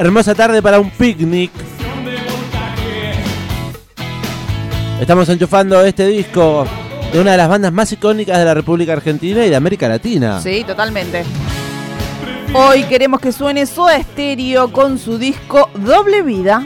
Hermosa 0.00 0.34
tarde 0.34 0.62
para 0.62 0.80
un 0.80 0.88
picnic. 0.88 1.50
Estamos 4.98 5.28
enchufando 5.28 5.84
este 5.84 6.06
disco 6.06 6.66
de 7.12 7.20
una 7.20 7.32
de 7.32 7.36
las 7.36 7.50
bandas 7.50 7.70
más 7.70 7.92
icónicas 7.92 8.38
de 8.38 8.46
la 8.46 8.54
República 8.54 8.94
Argentina 8.94 9.44
y 9.44 9.50
de 9.50 9.56
América 9.56 9.90
Latina. 9.90 10.40
Sí, 10.40 10.64
totalmente. 10.66 11.22
Hoy 12.54 12.84
queremos 12.84 13.20
que 13.20 13.30
suene 13.30 13.66
Soda 13.66 14.02
Stereo 14.02 14.72
con 14.72 14.98
su 14.98 15.18
disco 15.18 15.68
Doble 15.74 16.22
Vida. 16.22 16.64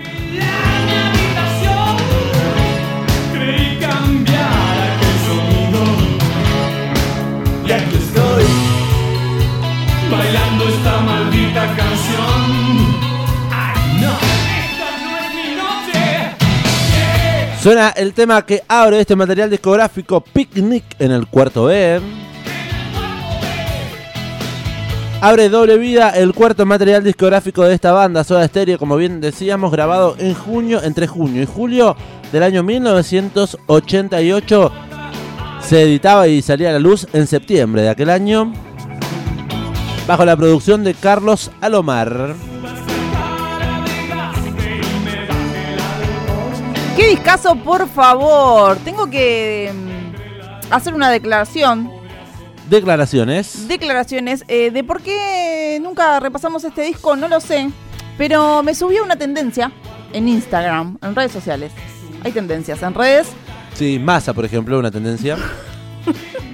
Creí 3.33 3.79
cambiar 3.81 4.79
aquel 4.93 5.19
sonido 5.27 5.83
Y 7.67 7.73
aquí 7.73 7.97
estoy 7.97 8.45
Bailando 10.09 10.69
esta 10.69 11.01
maldita 11.01 11.67
canción 11.75 12.54
Suena 17.65 17.89
el 17.97 18.13
tema 18.13 18.45
que 18.45 18.63
abre 18.69 19.01
este 19.01 19.17
material 19.17 19.49
discográfico 19.49 20.21
Picnic 20.21 20.85
en 20.99 21.13
el 21.13 21.27
cuarto 21.27 21.65
B. 21.65 21.99
Abre 25.23 25.49
doble 25.49 25.79
vida 25.79 26.11
el 26.11 26.35
cuarto 26.35 26.67
material 26.67 27.03
discográfico 27.03 27.65
de 27.65 27.73
esta 27.73 27.93
banda, 27.93 28.23
Soda 28.23 28.47
Stereo, 28.47 28.79
como 28.79 28.99
bien 28.99 29.23
decíamos, 29.23 29.73
grabado 29.73 30.15
en 30.19 30.35
junio, 30.35 30.83
entre 30.83 31.07
junio 31.07 31.43
y 31.43 31.47
julio 31.47 31.97
del 32.33 32.43
año 32.43 32.63
1988. 32.63 34.73
Se 35.63 35.85
editaba 35.85 36.29
y 36.29 36.43
salía 36.43 36.69
a 36.69 36.73
la 36.73 36.81
luz 36.81 37.09
en 37.15 37.27
septiembre 37.27 37.81
de 37.81 37.89
aquel 37.89 38.11
año, 38.11 38.53
bajo 40.07 40.27
la 40.27 40.37
producción 40.37 40.85
de 40.85 40.93
Carlos 40.93 41.51
Alomar. 41.63 42.35
¿Qué 46.97 47.09
discazo, 47.09 47.57
por 47.57 47.89
favor? 47.89 48.77
Tengo 48.79 49.11
que 49.11 49.73
mm, 49.75 50.73
hacer 50.73 50.95
una 50.95 51.11
declaración. 51.11 51.91
Declaraciones. 52.71 53.67
Declaraciones 53.67 54.45
eh, 54.47 54.71
de 54.71 54.85
por 54.85 55.03
qué 55.03 55.81
nunca 55.83 56.21
repasamos 56.21 56.63
este 56.63 56.83
disco, 56.83 57.17
no 57.17 57.27
lo 57.27 57.41
sé. 57.41 57.69
Pero 58.17 58.63
me 58.63 58.77
subió 58.77 59.03
una 59.03 59.17
tendencia 59.17 59.73
en 60.13 60.29
Instagram, 60.29 60.99
en 61.03 61.17
redes 61.17 61.33
sociales. 61.33 61.73
Hay 62.23 62.31
tendencias 62.31 62.81
en 62.83 62.95
redes. 62.95 63.27
Sí, 63.75 63.99
masa, 63.99 64.33
por 64.33 64.45
ejemplo, 64.45 64.79
una 64.79 64.93
tendencia. 64.93 65.37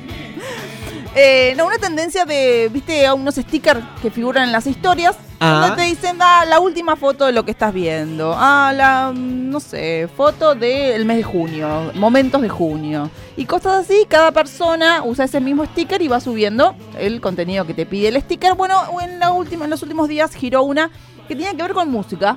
Eh, 1.15 1.55
no, 1.57 1.67
una 1.67 1.79
tendencia 1.79 2.25
de, 2.25 2.71
viste, 2.73 3.05
a 3.05 3.15
unos 3.15 3.35
stickers 3.35 3.81
que 4.01 4.11
figuran 4.11 4.45
en 4.45 4.53
las 4.53 4.67
historias. 4.67 5.17
Ah. 5.43 5.67
Donde 5.69 5.83
te 5.83 5.89
dicen, 5.89 6.17
ah, 6.21 6.45
la 6.47 6.61
última 6.61 6.97
foto 6.97 7.25
de 7.25 7.33
lo 7.33 7.45
que 7.45 7.51
estás 7.51 7.73
viendo. 7.73 8.35
Ah, 8.37 8.73
la, 8.77 9.13
no 9.15 9.59
sé, 9.59 10.09
foto 10.15 10.55
del 10.55 11.05
mes 11.07 11.17
de 11.17 11.23
junio, 11.23 11.93
momentos 11.95 12.43
de 12.43 12.49
junio. 12.49 13.11
Y 13.37 13.47
cosas 13.47 13.85
así, 13.85 14.05
cada 14.07 14.33
persona 14.33 15.03
usa 15.03 15.25
ese 15.25 15.41
mismo 15.41 15.65
sticker 15.65 16.03
y 16.03 16.09
va 16.09 16.21
subiendo 16.21 16.77
el 16.99 17.21
contenido 17.21 17.67
que 17.67 17.75
te 17.75 17.87
pide 17.87 18.09
el 18.09 18.21
sticker. 18.21 18.55
Bueno, 18.55 18.83
en, 19.01 19.19
la 19.19 19.33
última, 19.33 19.65
en 19.65 19.71
los 19.71 19.83
últimos 19.83 20.09
días 20.09 20.35
giró 20.35 20.63
una 20.63 20.91
que 21.27 21.35
tenía 21.35 21.53
que 21.53 21.63
ver 21.63 21.73
con 21.73 21.91
música. 21.91 22.37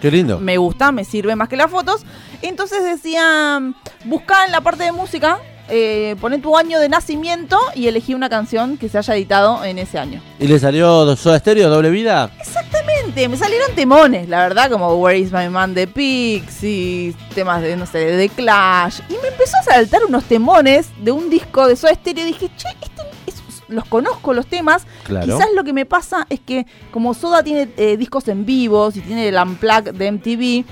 Qué 0.00 0.10
lindo. 0.10 0.40
Me 0.40 0.56
gusta, 0.56 0.92
me 0.92 1.04
sirve 1.04 1.36
más 1.36 1.48
que 1.48 1.58
las 1.58 1.70
fotos. 1.70 2.06
Entonces 2.40 2.82
decía, 2.82 3.60
busca 4.06 4.46
en 4.46 4.52
la 4.52 4.62
parte 4.62 4.84
de 4.84 4.92
música, 4.92 5.38
eh, 5.70 6.16
poné 6.20 6.38
tu 6.38 6.56
año 6.56 6.78
de 6.80 6.88
nacimiento 6.88 7.58
y 7.74 7.86
elegí 7.86 8.14
una 8.14 8.28
canción 8.28 8.76
que 8.76 8.88
se 8.88 8.98
haya 8.98 9.14
editado 9.14 9.64
en 9.64 9.78
ese 9.78 9.98
año. 9.98 10.20
¿Y 10.38 10.46
le 10.48 10.58
salió 10.58 11.16
Soda 11.16 11.38
Stereo, 11.38 11.68
doble 11.70 11.90
vida? 11.90 12.30
Exactamente, 12.40 13.28
me 13.28 13.36
salieron 13.36 13.74
temones, 13.74 14.28
la 14.28 14.40
verdad, 14.40 14.70
como 14.70 14.94
Where 14.94 15.18
is 15.18 15.32
My 15.32 15.48
Man 15.48 15.74
de 15.74 15.86
Pixies, 15.86 17.14
temas 17.34 17.62
de, 17.62 17.76
no 17.76 17.86
sé, 17.86 17.98
de 17.98 18.28
The 18.28 18.34
Clash. 18.34 19.00
Y 19.08 19.14
me 19.22 19.28
empezó 19.28 19.56
a 19.58 19.62
saltar 19.74 20.04
unos 20.04 20.24
temones 20.24 20.88
de 21.02 21.12
un 21.12 21.30
disco 21.30 21.66
de 21.66 21.76
Soda 21.76 21.94
Stereo 21.94 22.24
y 22.24 22.32
dije, 22.32 22.50
che, 22.56 22.68
este, 22.82 23.02
es- 23.26 23.40
los 23.68 23.84
conozco 23.84 24.34
los 24.34 24.46
temas. 24.46 24.84
Claro. 25.04 25.26
Quizás 25.26 25.48
lo 25.54 25.62
que 25.64 25.72
me 25.72 25.86
pasa 25.86 26.26
es 26.28 26.40
que 26.40 26.66
como 26.90 27.14
Soda 27.14 27.42
tiene 27.42 27.68
eh, 27.76 27.96
discos 27.96 28.26
en 28.28 28.44
vivo, 28.44 28.90
y 28.94 29.00
tiene 29.00 29.28
el 29.28 29.36
Unplugged 29.36 29.94
de 29.94 30.10
MTV, 30.12 30.64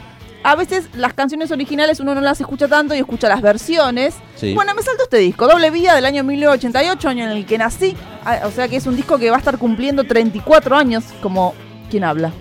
a 0.44 0.54
veces 0.54 0.88
las 0.94 1.14
canciones 1.14 1.50
originales 1.50 2.00
uno 2.00 2.14
no 2.14 2.20
las 2.20 2.40
escucha 2.40 2.68
tanto 2.68 2.94
y 2.94 2.98
escucha 2.98 3.28
las 3.28 3.42
versiones. 3.42 4.14
Sí. 4.36 4.54
Bueno, 4.54 4.74
me 4.74 4.82
saltó 4.82 5.04
este 5.04 5.18
disco, 5.18 5.46
Doble 5.46 5.70
Vida 5.70 5.94
del 5.94 6.04
año 6.04 6.24
1988, 6.24 7.08
año 7.08 7.24
en 7.24 7.30
el 7.30 7.46
que 7.46 7.58
nací. 7.58 7.96
Ah, 8.24 8.40
O 8.44 8.50
sea 8.50 8.68
que 8.68 8.76
es 8.76 8.86
un 8.86 8.96
disco 8.96 9.18
que 9.18 9.30
va 9.30 9.36
a 9.36 9.38
estar 9.40 9.58
cumpliendo 9.58 10.04
34 10.04 10.76
años, 10.76 11.04
como 11.20 11.54
quien 11.90 12.04
habla. 12.04 12.32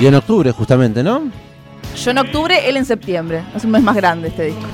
Y 0.00 0.06
en 0.06 0.14
octubre, 0.14 0.50
justamente, 0.50 1.02
¿no? 1.02 1.30
Yo 1.96 2.10
en 2.10 2.18
octubre, 2.18 2.68
él 2.68 2.76
en 2.76 2.84
septiembre. 2.84 3.44
Es 3.54 3.64
un 3.64 3.70
mes 3.70 3.82
más 3.82 3.94
grande 3.94 4.28
este 4.28 4.46
disco. 4.46 4.66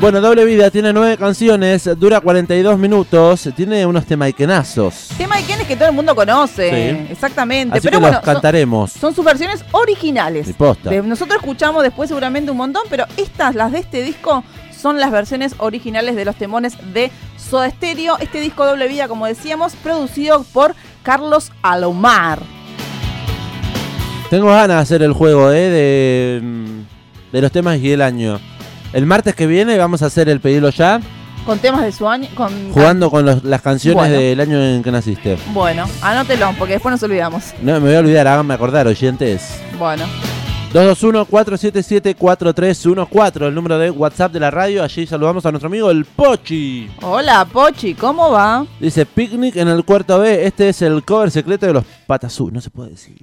Bueno, 0.00 0.20
Doble 0.20 0.44
Vida 0.44 0.70
tiene 0.70 0.92
nueve 0.92 1.16
canciones, 1.16 1.88
dura 1.98 2.20
42 2.20 2.78
minutos, 2.78 3.48
tiene 3.56 3.84
unos 3.84 4.06
temaikenazos. 4.06 5.08
Tema 5.18 5.36
de 5.38 5.42
quién 5.42 5.60
es 5.60 5.66
que 5.66 5.74
todo 5.74 5.88
el 5.88 5.94
mundo 5.94 6.14
conoce. 6.14 6.70
Sí. 6.70 7.12
Exactamente. 7.12 7.76
Así 7.78 7.88
pero 7.88 7.98
que 7.98 8.02
bueno, 8.02 8.16
los 8.18 8.24
cantaremos. 8.24 8.92
son, 8.92 9.00
son 9.00 9.14
sus 9.16 9.24
versiones 9.24 9.64
originales. 9.72 10.52
Posta. 10.56 10.90
De- 10.90 11.02
nosotros 11.02 11.38
escuchamos 11.40 11.82
después 11.82 12.08
seguramente 12.08 12.50
un 12.52 12.56
montón, 12.58 12.82
pero 12.88 13.06
estas, 13.16 13.56
las 13.56 13.72
de 13.72 13.80
este 13.80 14.02
disco, 14.04 14.44
son 14.70 15.00
las 15.00 15.10
versiones 15.10 15.56
originales 15.58 16.14
de 16.14 16.24
los 16.24 16.36
temones 16.36 16.76
de 16.94 17.10
Soda 17.36 17.68
Stereo. 17.68 18.18
Este 18.20 18.40
disco 18.40 18.64
doble 18.64 18.86
vida, 18.86 19.08
como 19.08 19.26
decíamos, 19.26 19.74
producido 19.74 20.44
por 20.52 20.76
Carlos 21.02 21.50
Alomar. 21.62 22.38
Tengo 24.30 24.46
ganas 24.46 24.68
de 24.68 24.74
hacer 24.74 25.02
el 25.02 25.12
juego, 25.12 25.50
¿eh? 25.50 25.70
De, 25.70 26.42
de 27.32 27.40
los 27.42 27.50
temas 27.50 27.78
y 27.78 27.90
el 27.90 28.02
año. 28.02 28.38
El 28.92 29.06
martes 29.06 29.34
que 29.34 29.46
viene 29.46 29.78
vamos 29.78 30.02
a 30.02 30.06
hacer 30.06 30.28
el 30.28 30.40
pedirlo 30.40 30.70
ya, 30.70 31.00
Con 31.46 31.58
temas 31.60 31.82
de 31.82 31.92
su 31.92 32.06
año. 32.08 32.28
Con, 32.34 32.72
jugando 32.72 33.10
con 33.10 33.24
los- 33.24 33.42
las 33.44 33.62
canciones 33.62 33.96
Bueno. 33.96 34.16
del 34.18 34.38
año 34.40 34.60
en 34.62 34.82
que 34.82 34.90
naciste. 34.92 35.38
Bueno, 35.54 35.86
anótelo, 36.02 36.52
porque 36.58 36.74
después 36.74 36.90
nos 36.92 37.02
olvidamos. 37.02 37.54
No 37.62 37.72
me 37.74 37.78
voy 37.80 37.94
a 37.94 38.00
olvidar, 38.00 38.26
háganme 38.26 38.52
acordar, 38.54 38.86
oyentes. 38.86 39.58
Bueno. 39.78 40.04
221-477-4314, 40.74 43.46
el 43.46 43.54
número 43.54 43.78
de 43.78 43.90
WhatsApp 43.90 44.30
de 44.32 44.40
la 44.40 44.50
radio. 44.50 44.82
Allí 44.82 45.06
saludamos 45.06 45.46
a 45.46 45.50
nuestro 45.50 45.68
amigo 45.68 45.90
el 45.90 46.04
Pochi. 46.04 46.90
Hola, 47.00 47.46
Pochi, 47.50 47.94
¿cómo 47.94 48.30
va? 48.30 48.66
Dice 48.78 49.06
Picnic 49.06 49.56
en 49.56 49.68
el 49.68 49.82
cuarto 49.86 50.18
B. 50.18 50.44
Este 50.46 50.68
es 50.68 50.82
el 50.82 51.02
cover 51.04 51.30
secreto 51.30 51.64
de 51.66 51.72
los 51.72 51.84
Patazú. 52.06 52.50
No 52.50 52.60
se 52.60 52.68
puede 52.68 52.90
decir. 52.90 53.16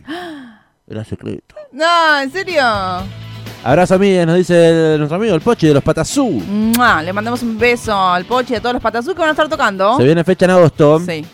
Era 0.87 1.03
secreto. 1.03 1.53
No, 1.71 2.19
¿en 2.21 2.31
serio? 2.31 2.63
Abrazo 3.65 3.95
amigues, 3.95 4.27
nos 4.27 4.35
dice 4.37 4.93
el- 4.93 4.99
nuestro 4.99 5.15
amigo 5.17 5.33
el 5.33 5.41
Pochi 5.41 5.67
de 5.67 5.73
los 5.73 5.81
Patazú. 5.83 6.29
¡Mua! 6.29 7.01
Le 7.01 7.11
mandamos 7.11 7.41
un 7.41 7.57
beso 7.57 7.97
al 7.99 8.23
Pochi 8.25 8.53
y 8.53 8.57
a 8.57 8.61
todos 8.61 8.73
los 8.73 8.81
patazú 8.81 9.13
que 9.13 9.19
van 9.19 9.29
a 9.29 9.31
estar 9.31 9.49
tocando. 9.49 9.97
Se 9.97 10.03
viene 10.03 10.23
fecha 10.23 10.45
en 10.45 10.51
agosto. 10.51 10.99
Sí. 10.99 11.25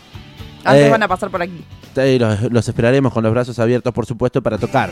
Antes 0.64 0.86
Eh, 0.86 0.90
van 0.90 1.02
a 1.02 1.08
pasar 1.08 1.28
por 1.30 1.42
aquí. 1.42 1.62
Y 1.94 2.18
los, 2.18 2.40
los 2.50 2.66
esperaremos 2.66 3.12
con 3.12 3.22
los 3.22 3.32
brazos 3.32 3.58
abiertos, 3.58 3.92
por 3.92 4.06
supuesto, 4.06 4.40
para 4.42 4.56
tocar. 4.56 4.88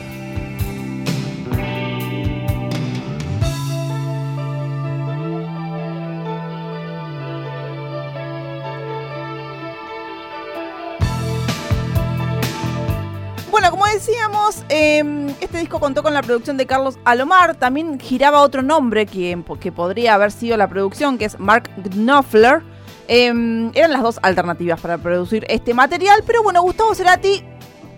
Decíamos, 14.00 14.64
eh, 14.70 15.34
este 15.42 15.58
disco 15.58 15.78
contó 15.78 16.02
con 16.02 16.14
la 16.14 16.22
producción 16.22 16.56
de 16.56 16.64
Carlos 16.64 16.98
Alomar. 17.04 17.54
También 17.56 18.00
giraba 18.00 18.40
otro 18.40 18.62
nombre 18.62 19.04
que, 19.04 19.38
que 19.60 19.72
podría 19.72 20.14
haber 20.14 20.32
sido 20.32 20.56
la 20.56 20.68
producción, 20.68 21.18
que 21.18 21.26
es 21.26 21.38
Mark 21.38 21.70
Knopfler. 21.76 22.62
Eh, 23.08 23.26
eran 23.74 23.92
las 23.92 24.02
dos 24.02 24.18
alternativas 24.22 24.80
para 24.80 24.96
producir 24.96 25.44
este 25.50 25.74
material, 25.74 26.22
pero 26.26 26.42
bueno, 26.42 26.62
Gustavo 26.62 26.94
Cerati 26.94 27.44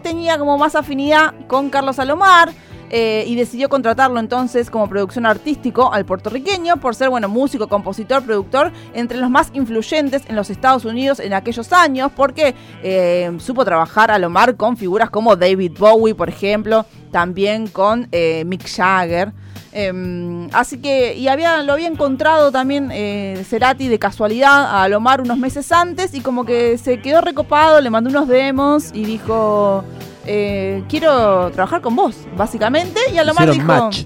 tenía 0.02 0.38
como 0.38 0.58
más 0.58 0.74
afinidad 0.74 1.34
con 1.46 1.70
Carlos 1.70 2.00
Alomar. 2.00 2.50
Eh, 2.94 3.24
y 3.26 3.34
decidió 3.36 3.70
contratarlo 3.70 4.20
entonces 4.20 4.70
como 4.70 4.86
producción 4.86 5.24
artístico 5.24 5.92
al 5.92 6.04
puertorriqueño 6.04 6.76
por 6.76 6.94
ser, 6.94 7.08
bueno, 7.08 7.26
músico, 7.26 7.66
compositor, 7.66 8.22
productor, 8.22 8.70
entre 8.92 9.16
los 9.16 9.30
más 9.30 9.50
influyentes 9.54 10.22
en 10.28 10.36
los 10.36 10.50
Estados 10.50 10.84
Unidos 10.84 11.18
en 11.18 11.32
aquellos 11.32 11.72
años, 11.72 12.12
porque 12.14 12.54
eh, 12.82 13.32
supo 13.38 13.64
trabajar 13.64 14.10
Alomar 14.10 14.56
con 14.56 14.76
figuras 14.76 15.08
como 15.08 15.36
David 15.36 15.72
Bowie, 15.78 16.14
por 16.14 16.28
ejemplo, 16.28 16.84
también 17.10 17.66
con 17.66 18.08
eh, 18.12 18.44
Mick 18.44 18.68
Jagger. 18.68 19.32
Eh, 19.72 20.48
así 20.52 20.78
que, 20.78 21.14
y 21.16 21.28
había, 21.28 21.62
lo 21.62 21.72
había 21.72 21.88
encontrado 21.88 22.52
también 22.52 22.90
eh, 22.92 23.42
Cerati 23.48 23.88
de 23.88 23.98
casualidad 23.98 24.66
a 24.66 24.82
Alomar 24.82 25.22
unos 25.22 25.38
meses 25.38 25.72
antes 25.72 26.14
y 26.14 26.20
como 26.20 26.44
que 26.44 26.76
se 26.76 27.00
quedó 27.00 27.22
recopado, 27.22 27.80
le 27.80 27.88
mandó 27.88 28.10
unos 28.10 28.28
demos 28.28 28.90
y 28.92 29.04
dijo, 29.06 29.82
eh, 30.26 30.84
quiero 30.88 31.50
trabajar 31.50 31.80
con 31.80 31.96
vos, 31.96 32.16
básicamente. 32.36 33.00
Y 33.12 33.18
Alomar 33.18 33.48
Hicieron 33.48 33.66
dijo, 33.68 33.84
match. 33.84 34.04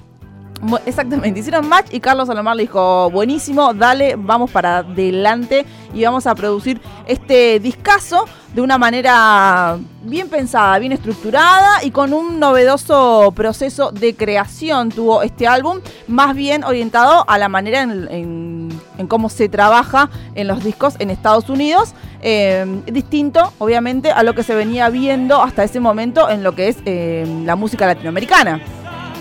Exactamente, 0.85 1.39
hicieron 1.39 1.67
match 1.67 1.87
y 1.91 1.99
Carlos 1.99 2.27
Salomar 2.27 2.55
le 2.55 2.63
dijo, 2.63 3.09
buenísimo, 3.11 3.73
dale, 3.73 4.15
vamos 4.17 4.49
para 4.49 4.79
adelante 4.79 5.65
y 5.93 6.03
vamos 6.03 6.25
a 6.25 6.33
producir 6.33 6.81
este 7.05 7.59
discazo 7.59 8.25
de 8.53 8.61
una 8.61 8.77
manera 8.77 9.77
bien 10.01 10.29
pensada, 10.29 10.79
bien 10.79 10.91
estructurada 10.93 11.83
y 11.83 11.91
con 11.91 12.11
un 12.11 12.39
novedoso 12.39 13.31
proceso 13.35 13.91
de 13.91 14.15
creación 14.15 14.89
tuvo 14.89 15.21
este 15.21 15.47
álbum, 15.47 15.79
más 16.07 16.35
bien 16.35 16.63
orientado 16.63 17.23
a 17.27 17.37
la 17.37 17.49
manera 17.49 17.83
en, 17.83 18.69
cómo 19.07 19.29
se 19.29 19.49
trabaja 19.49 20.09
en 20.33 20.47
los 20.47 20.63
discos 20.63 20.95
en 20.97 21.11
Estados 21.11 21.49
Unidos, 21.49 21.93
eh, 22.21 22.81
distinto 22.87 23.53
obviamente 23.59 24.11
a 24.11 24.23
lo 24.23 24.33
que 24.33 24.41
se 24.41 24.55
venía 24.55 24.89
viendo 24.89 25.41
hasta 25.41 25.63
ese 25.63 25.79
momento 25.79 26.29
en 26.29 26.41
lo 26.41 26.55
que 26.55 26.69
es 26.69 26.77
eh, 26.85 27.25
la 27.45 27.55
música 27.55 27.85
latinoamericana. 27.85 28.59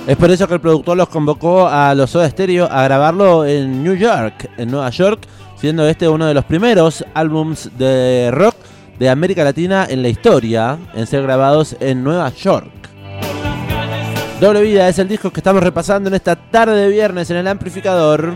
Es 0.06 0.16
por 0.16 0.30
eso 0.30 0.46
que 0.46 0.54
el 0.54 0.60
productor 0.60 0.96
los 0.96 1.08
convocó 1.08 1.66
a 1.66 1.92
los 1.92 2.10
Soda 2.10 2.30
Stereo 2.30 2.68
a 2.70 2.84
grabarlo 2.84 3.44
en 3.44 3.82
New 3.82 3.96
York, 3.96 4.48
en 4.56 4.70
Nueva 4.70 4.88
York, 4.90 5.26
siendo 5.56 5.88
este 5.88 6.08
uno 6.08 6.26
de 6.26 6.34
los 6.34 6.44
primeros 6.44 7.04
álbums 7.12 7.76
de 7.76 8.30
rock 8.30 8.54
de 9.00 9.10
América 9.10 9.42
Latina 9.42 9.84
en 9.90 10.02
la 10.02 10.08
historia 10.08 10.78
en 10.94 11.08
ser 11.08 11.22
grabados 11.22 11.74
en 11.80 12.04
Nueva 12.04 12.30
York. 12.30 12.70
Doble 14.40 14.62
Vida 14.62 14.88
es 14.88 14.96
el 15.00 15.08
disco 15.08 15.32
que 15.32 15.40
estamos 15.40 15.60
repasando 15.60 16.08
en 16.08 16.14
esta 16.14 16.36
tarde 16.36 16.82
de 16.82 16.88
viernes 16.88 17.28
en 17.30 17.38
el 17.38 17.48
amplificador, 17.48 18.32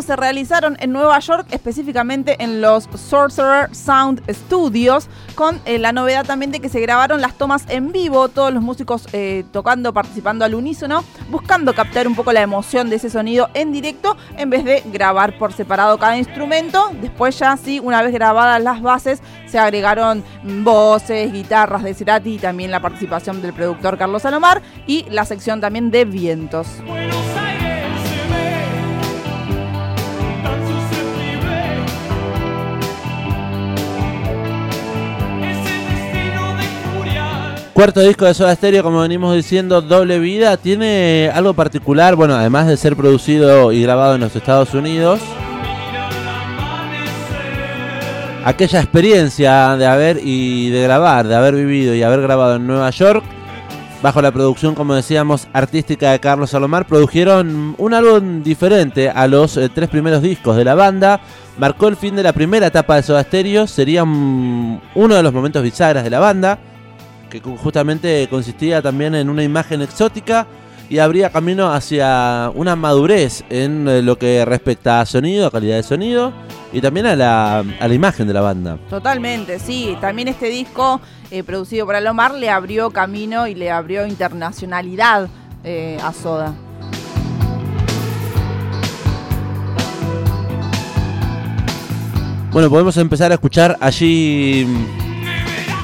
Se 0.02 0.16
realizaron 0.16 0.76
en 0.80 0.92
Nueva 0.92 1.18
York, 1.20 1.46
específicamente 1.50 2.42
en 2.42 2.60
los 2.60 2.88
Sorcerer 2.94 3.72
Sound 3.74 4.20
Studios, 4.28 5.08
con 5.36 5.60
eh, 5.64 5.78
la 5.78 5.92
novedad 5.92 6.26
también 6.26 6.50
de 6.50 6.58
que 6.58 6.68
se 6.68 6.80
grabaron 6.80 7.20
las 7.20 7.34
tomas 7.34 7.64
en 7.68 7.92
vivo, 7.92 8.28
todos 8.28 8.52
los 8.52 8.62
músicos 8.62 9.06
eh, 9.12 9.44
tocando, 9.52 9.92
participando 9.92 10.44
al 10.44 10.56
unísono, 10.56 11.04
buscando 11.30 11.72
captar 11.72 12.08
un 12.08 12.16
poco 12.16 12.32
la 12.32 12.42
emoción 12.42 12.90
de 12.90 12.96
ese 12.96 13.10
sonido 13.10 13.48
en 13.54 13.70
directo, 13.72 14.16
en 14.36 14.50
vez 14.50 14.64
de 14.64 14.82
grabar 14.86 15.38
por 15.38 15.52
separado 15.52 15.98
cada 15.98 16.18
instrumento. 16.18 16.90
Después 17.00 17.38
ya 17.38 17.56
sí, 17.56 17.78
una 17.78 18.02
vez 18.02 18.12
grabadas 18.12 18.60
las 18.60 18.82
bases, 18.82 19.22
se 19.46 19.58
agregaron 19.58 20.24
voces, 20.64 21.32
guitarras 21.32 21.84
de 21.84 21.94
Cerati 21.94 22.34
y 22.34 22.38
también 22.38 22.72
la 22.72 22.80
participación 22.80 23.40
del 23.40 23.52
productor 23.52 23.96
Carlos 23.96 24.22
Salomar 24.22 24.62
y 24.88 25.06
la 25.10 25.24
sección 25.24 25.60
también 25.60 25.92
de 25.92 26.04
vientos. 26.04 26.66
Buenos 26.84 27.16
Aires 27.36 27.65
Cuarto 37.76 38.00
disco 38.00 38.24
de 38.24 38.32
Soda 38.32 38.54
Stereo, 38.54 38.82
como 38.82 39.02
venimos 39.02 39.36
diciendo, 39.36 39.82
Doble 39.82 40.18
Vida, 40.18 40.56
tiene 40.56 41.30
algo 41.34 41.52
particular, 41.52 42.16
bueno, 42.16 42.34
además 42.34 42.66
de 42.68 42.78
ser 42.78 42.96
producido 42.96 43.70
y 43.70 43.82
grabado 43.82 44.14
en 44.14 44.22
los 44.22 44.34
Estados 44.34 44.72
Unidos, 44.72 45.20
aquella 48.46 48.80
experiencia 48.80 49.76
de 49.76 49.84
haber 49.84 50.20
y 50.24 50.70
de 50.70 50.84
grabar, 50.84 51.28
de 51.28 51.34
haber 51.34 51.54
vivido 51.54 51.94
y 51.94 52.02
haber 52.02 52.22
grabado 52.22 52.56
en 52.56 52.66
Nueva 52.66 52.88
York, 52.88 53.22
bajo 54.00 54.22
la 54.22 54.32
producción, 54.32 54.74
como 54.74 54.94
decíamos, 54.94 55.46
artística 55.52 56.12
de 56.12 56.18
Carlos 56.18 56.48
Salomar, 56.48 56.86
produjeron 56.86 57.74
un 57.76 57.92
álbum 57.92 58.42
diferente 58.42 59.10
a 59.10 59.26
los 59.26 59.54
eh, 59.58 59.68
tres 59.68 59.90
primeros 59.90 60.22
discos 60.22 60.56
de 60.56 60.64
la 60.64 60.74
banda. 60.74 61.20
Marcó 61.58 61.88
el 61.88 61.96
fin 61.96 62.16
de 62.16 62.22
la 62.22 62.32
primera 62.32 62.68
etapa 62.68 62.96
de 62.96 63.02
Soda 63.02 63.22
Stereo, 63.22 63.66
sería 63.66 64.02
uno 64.02 64.80
de 64.94 65.22
los 65.22 65.32
momentos 65.34 65.62
bisagras 65.62 66.04
de 66.04 66.10
la 66.10 66.20
banda, 66.20 66.58
que 67.30 67.40
justamente 67.40 68.26
consistía 68.30 68.82
también 68.82 69.14
en 69.14 69.28
una 69.28 69.42
imagen 69.42 69.82
exótica 69.82 70.46
y 70.88 70.98
abría 70.98 71.30
camino 71.30 71.72
hacia 71.72 72.50
una 72.54 72.76
madurez 72.76 73.44
en 73.50 73.88
eh, 73.88 74.02
lo 74.02 74.18
que 74.18 74.44
respecta 74.44 75.00
a 75.00 75.06
sonido, 75.06 75.46
a 75.46 75.50
calidad 75.50 75.76
de 75.76 75.82
sonido 75.82 76.32
y 76.72 76.80
también 76.80 77.06
a 77.06 77.16
la, 77.16 77.58
a 77.58 77.88
la 77.88 77.94
imagen 77.94 78.26
de 78.26 78.34
la 78.34 78.40
banda. 78.40 78.78
Totalmente, 78.88 79.58
sí. 79.58 79.96
También 80.00 80.28
este 80.28 80.48
disco, 80.48 81.00
eh, 81.30 81.42
producido 81.42 81.86
por 81.86 81.96
Alomar, 81.96 82.34
le 82.34 82.50
abrió 82.50 82.90
camino 82.90 83.46
y 83.46 83.54
le 83.54 83.70
abrió 83.70 84.06
internacionalidad 84.06 85.28
eh, 85.64 85.98
a 86.02 86.12
Soda. 86.12 86.54
Bueno, 92.52 92.70
podemos 92.70 92.96
empezar 92.96 93.32
a 93.32 93.34
escuchar 93.34 93.76
allí 93.80 94.64
mm, 94.66 95.05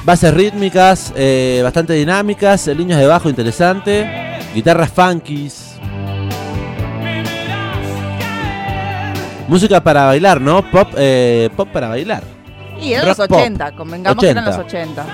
bases 0.03 0.33
rítmicas, 0.33 1.13
eh, 1.15 1.61
bastante 1.63 1.93
dinámicas, 1.93 2.67
eh, 2.67 2.75
líneas 2.75 2.99
de 2.99 3.07
bajo 3.07 3.29
interesante, 3.29 4.39
guitarras 4.53 4.91
funkies, 4.91 5.75
música 9.47 9.81
para 9.81 10.05
bailar, 10.05 10.41
¿no? 10.41 10.69
Pop, 10.69 10.89
eh, 10.97 11.49
pop 11.55 11.69
para 11.71 11.87
bailar. 11.87 12.23
Y 12.81 12.93
eran 12.93 13.07
los 13.07 13.17
Rock 13.17 13.29
pop. 13.29 13.37
80, 13.39 13.71
convengamos 13.75 14.23
que 14.23 14.29
eran 14.29 14.45
los 14.45 14.57
80. 14.57 15.05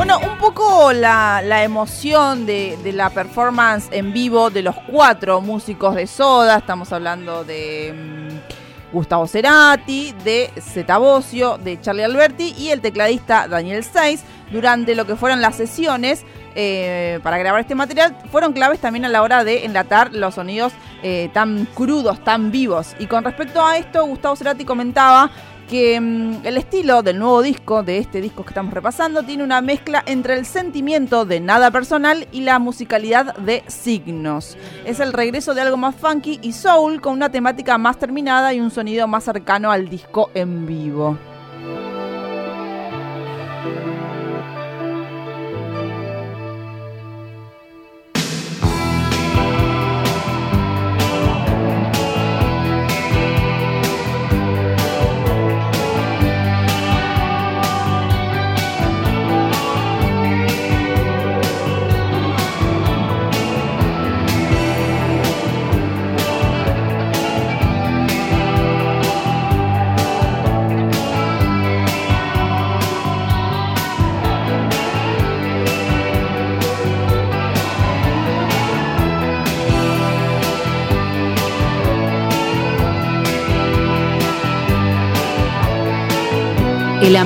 Bueno, 0.00 0.18
un 0.18 0.38
poco 0.38 0.94
la, 0.94 1.62
emoción 1.62 2.46
de, 2.46 2.78
la 2.94 3.10
performance 3.10 3.86
en 3.90 4.14
vivo 4.14 4.48
de 4.48 4.62
los 4.62 4.74
cuatro 4.90 5.42
músicos 5.42 5.94
de 5.94 6.06
Soda. 6.06 6.56
Estamos 6.56 6.90
hablando 6.94 7.44
de 7.44 7.92
mm, 7.94 8.94
Gustavo 8.94 9.26
Cerati, 9.26 10.14
de 10.24 10.52
Zeta 10.58 10.96
Bosio, 10.96 11.58
de 11.58 11.78
Charlie 11.82 12.04
Alberti 12.04 12.54
y 12.56 12.70
el 12.70 12.80
tecladista 12.80 13.46
Daniel 13.46 13.84
Seiss 13.84 14.24
durante 14.50 14.94
lo 14.94 15.06
que 15.06 15.16
fueron 15.16 15.42
las 15.42 15.56
sesiones. 15.56 16.24
eh, 16.54 17.20
para 17.22 17.36
grabar 17.36 17.60
este 17.60 17.74
material 17.74 18.16
fueron 18.32 18.54
claves 18.54 18.80
también 18.80 19.04
a 19.04 19.10
la 19.10 19.22
hora 19.22 19.44
de 19.44 19.66
enlatar 19.66 20.14
los 20.14 20.36
sonidos 20.36 20.72
eh, 21.02 21.28
tan 21.34 21.66
crudos, 21.66 22.24
tan 22.24 22.50
vivos. 22.50 22.96
Y 22.98 23.06
con 23.06 23.22
respecto 23.22 23.62
a 23.62 23.76
esto, 23.76 24.06
Gustavo 24.06 24.34
Cerati 24.34 24.64
comentaba 24.64 25.30
que 25.70 26.00
mm, 26.00 26.44
el 26.44 26.56
estilo 26.56 27.02
del 27.02 27.20
nuevo 27.20 27.42
disco, 27.42 27.84
de 27.84 27.98
este 27.98 28.20
disco 28.20 28.42
que 28.42 28.50
estamos 28.50 28.74
repasando, 28.74 29.22
tiene 29.22 29.44
una 29.44 29.60
mezcla 29.60 30.02
entre 30.04 30.34
el 30.34 30.44
sentimiento 30.44 31.24
de 31.24 31.38
nada 31.38 31.70
personal 31.70 32.26
y 32.32 32.40
la 32.40 32.58
musicalidad 32.58 33.36
de 33.36 33.62
signos. 33.68 34.58
Es 34.84 34.98
el 34.98 35.12
regreso 35.12 35.54
de 35.54 35.60
algo 35.60 35.76
más 35.76 35.94
funky 35.94 36.40
y 36.42 36.52
soul 36.52 37.00
con 37.00 37.12
una 37.12 37.30
temática 37.30 37.78
más 37.78 37.98
terminada 37.98 38.52
y 38.52 38.60
un 38.60 38.72
sonido 38.72 39.06
más 39.06 39.22
cercano 39.22 39.70
al 39.70 39.88
disco 39.88 40.30
en 40.34 40.66
vivo. 40.66 41.16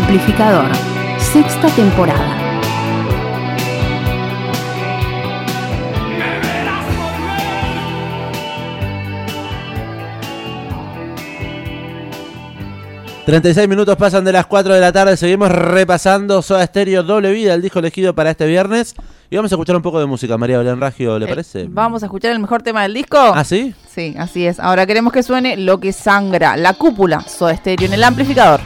Amplificador, 0.04 0.70
sexta 1.18 1.66
temporada. 1.74 2.40
...36 13.26 13.66
minutos 13.66 13.96
pasan 13.96 14.22
de 14.26 14.32
las 14.32 14.44
4 14.44 14.74
de 14.74 14.80
la 14.80 14.92
tarde... 14.92 15.16
...seguimos 15.16 15.50
repasando 15.50 16.42
Soda 16.42 16.66
Stereo 16.66 17.02
Doble 17.02 17.32
Vida... 17.32 17.54
...el 17.54 17.62
disco 17.62 17.78
elegido 17.78 18.14
para 18.14 18.30
este 18.30 18.46
viernes... 18.46 18.94
Y 19.30 19.36
vamos 19.36 19.50
a 19.50 19.54
escuchar 19.54 19.74
un 19.74 19.80
poco 19.80 19.98
de 19.98 20.04
música, 20.04 20.36
María 20.36 20.58
Belén 20.58 20.78
Raggio, 20.78 21.18
¿le 21.18 21.24
eh, 21.24 21.28
parece? 21.28 21.66
Vamos 21.70 22.02
a 22.02 22.06
escuchar 22.06 22.32
el 22.32 22.40
mejor 22.40 22.62
tema 22.62 22.82
del 22.82 22.92
disco. 22.92 23.16
¿Ah, 23.18 23.42
sí? 23.42 23.74
Sí, 23.88 24.14
así 24.18 24.46
es. 24.46 24.60
Ahora 24.60 24.86
queremos 24.86 25.14
que 25.14 25.22
suene 25.22 25.56
Lo 25.56 25.80
que 25.80 25.94
sangra, 25.94 26.58
la 26.58 26.74
cúpula, 26.74 27.22
Soda 27.22 27.56
Stereo 27.56 27.88
en 27.88 27.94
el 27.94 28.04
amplificador. 28.04 28.60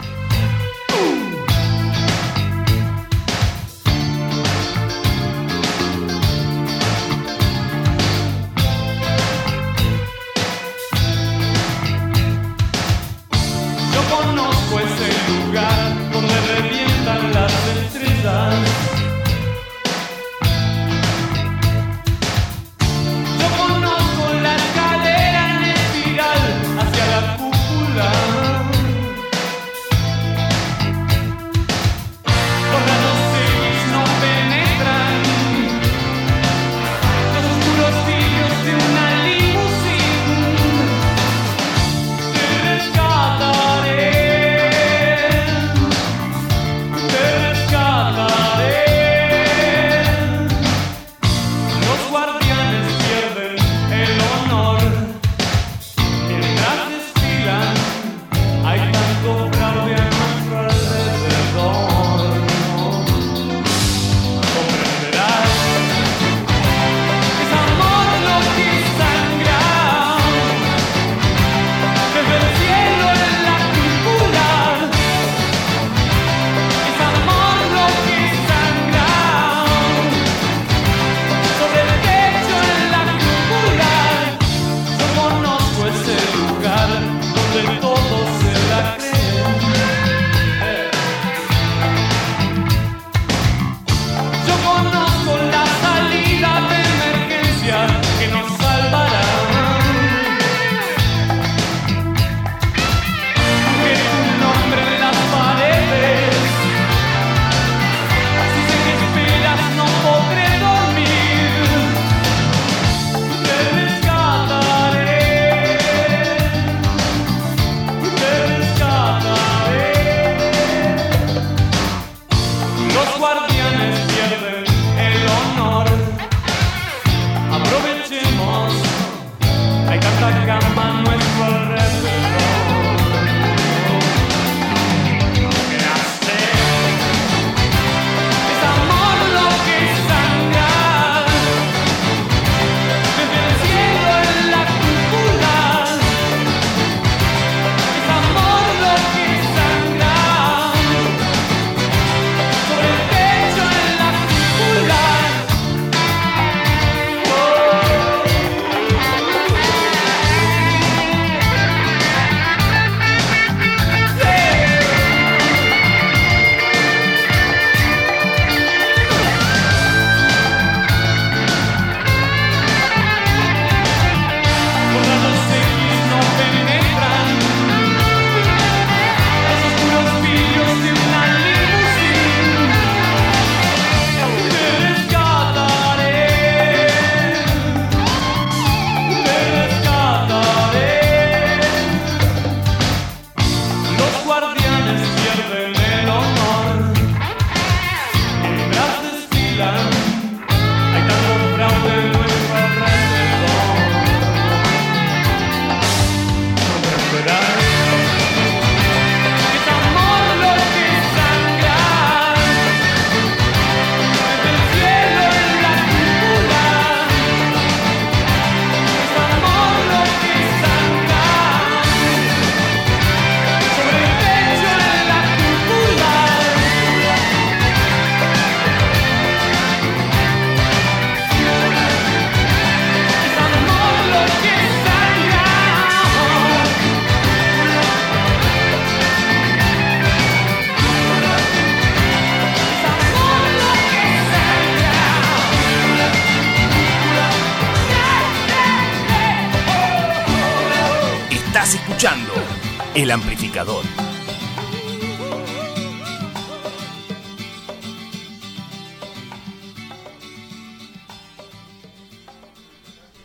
amplificador. 253.10 253.84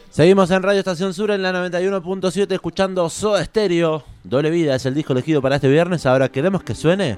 Seguimos 0.09 0.51
en 0.51 0.61
Radio 0.61 0.77
Estación 0.77 1.13
Sur 1.13 1.31
en 1.31 1.41
la 1.41 1.51
91.7 1.51 2.51
escuchando 2.51 3.09
Soda 3.09 3.43
Stereo. 3.43 4.03
Doble 4.23 4.51
Vida 4.51 4.75
es 4.75 4.85
el 4.85 4.93
disco 4.93 5.13
elegido 5.13 5.41
para 5.41 5.55
este 5.55 5.67
viernes. 5.67 6.05
Ahora 6.05 6.29
queremos 6.29 6.63
que 6.63 6.75
suene 6.75 7.17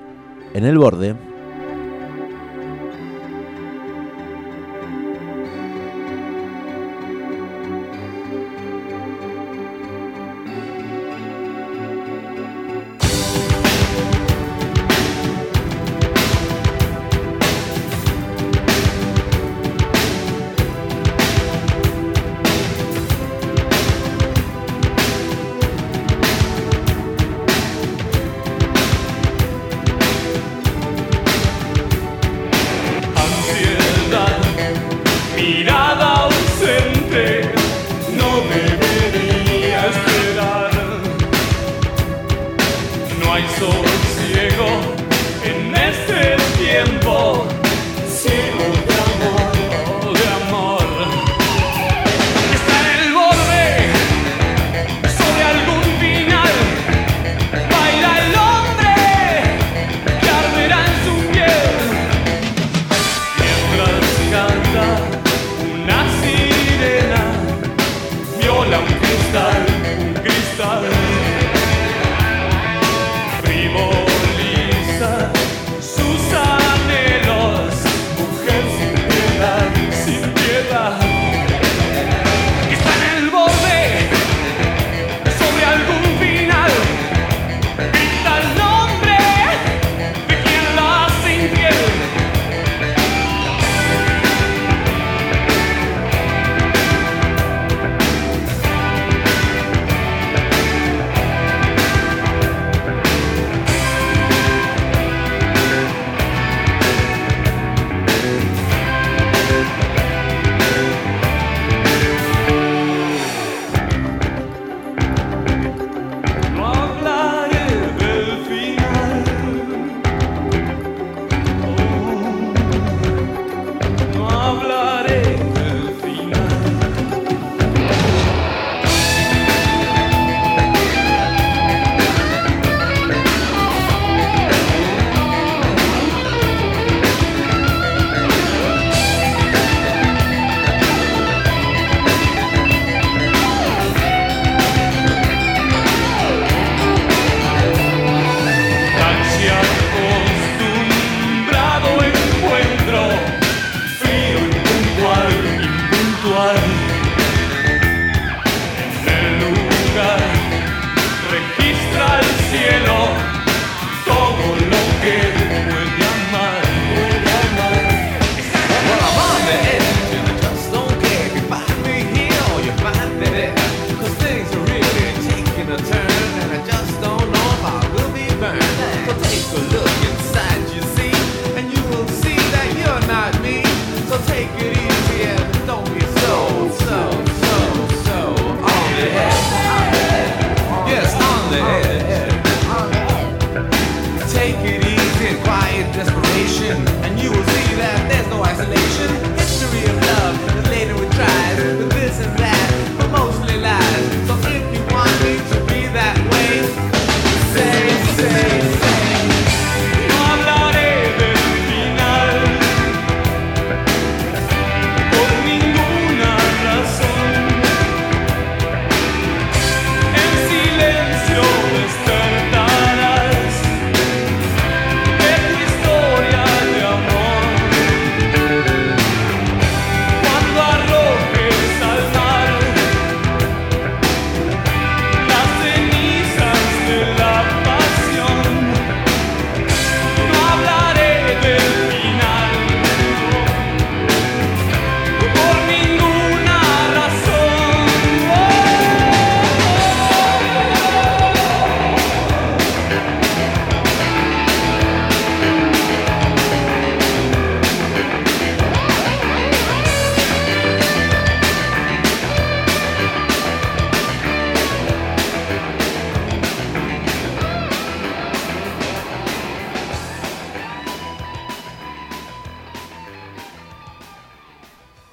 en 0.54 0.64
el 0.64 0.78
borde. 0.78 1.35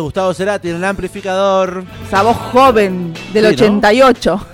De 0.00 0.04
Gustavo 0.04 0.34
Cerati 0.34 0.70
en 0.70 0.76
el 0.76 0.84
amplificador. 0.84 1.84
Esa 2.06 2.22
voz 2.22 2.36
joven 2.52 3.12
del 3.32 3.44
Sí, 3.56 3.62
¿no? 3.62 3.66
88. 3.78 4.46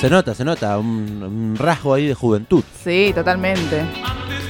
Se 0.00 0.10
nota, 0.10 0.34
se 0.34 0.44
nota, 0.44 0.78
un, 0.78 1.22
un 1.22 1.56
rasgo 1.56 1.94
ahí 1.94 2.08
de 2.08 2.14
juventud. 2.14 2.64
Sí, 2.82 3.12
totalmente. 3.14 3.82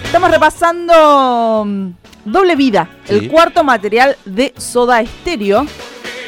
Estamos 0.04 0.30
repasando 0.30 1.64
mm, 1.66 1.88
Doble 2.24 2.56
Vida, 2.56 2.88
Sí. 3.04 3.14
el 3.14 3.28
cuarto 3.30 3.62
material 3.62 4.16
de 4.24 4.54
Soda 4.56 5.04
Stereo, 5.04 5.66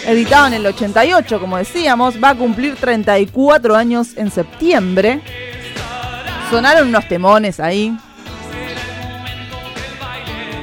editado 0.07 0.47
en 0.49 0.55
el 0.55 0.67
88, 0.67 1.41
como 1.41 1.57
decíamos, 1.57 2.23
va 2.23 2.31
a 2.31 2.35
cumplir 2.35 2.77
34 2.77 3.75
años 3.77 4.09
en 4.17 4.31
septiembre. 4.31 5.23
Sonaron 6.51 6.89
unos 6.89 7.09
temones 7.09 7.61
ahí. 7.61 7.97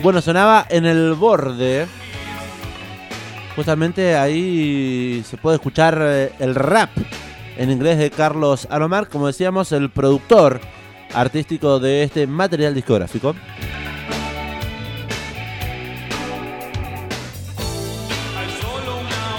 Bueno, 0.04 0.22
sonaba 0.22 0.66
en 0.70 0.86
el 0.86 1.14
borde. 1.14 1.88
Justamente 3.62 4.16
ahí 4.16 5.24
se 5.24 5.38
puede 5.38 5.58
escuchar 5.58 5.96
eh, 6.02 6.32
el 6.40 6.56
rap 6.56 6.90
en 7.56 7.70
inglés 7.70 8.00
de 8.00 8.10
Carlos 8.10 8.68
Alomar, 8.72 9.08
como 9.08 9.28
decíamos, 9.28 9.72
el 9.72 9.92
productor 9.92 10.60
artístico 11.14 11.80
de 11.80 12.02
este 12.02 12.26
material 12.26 12.74
discográfico. 12.74 13.36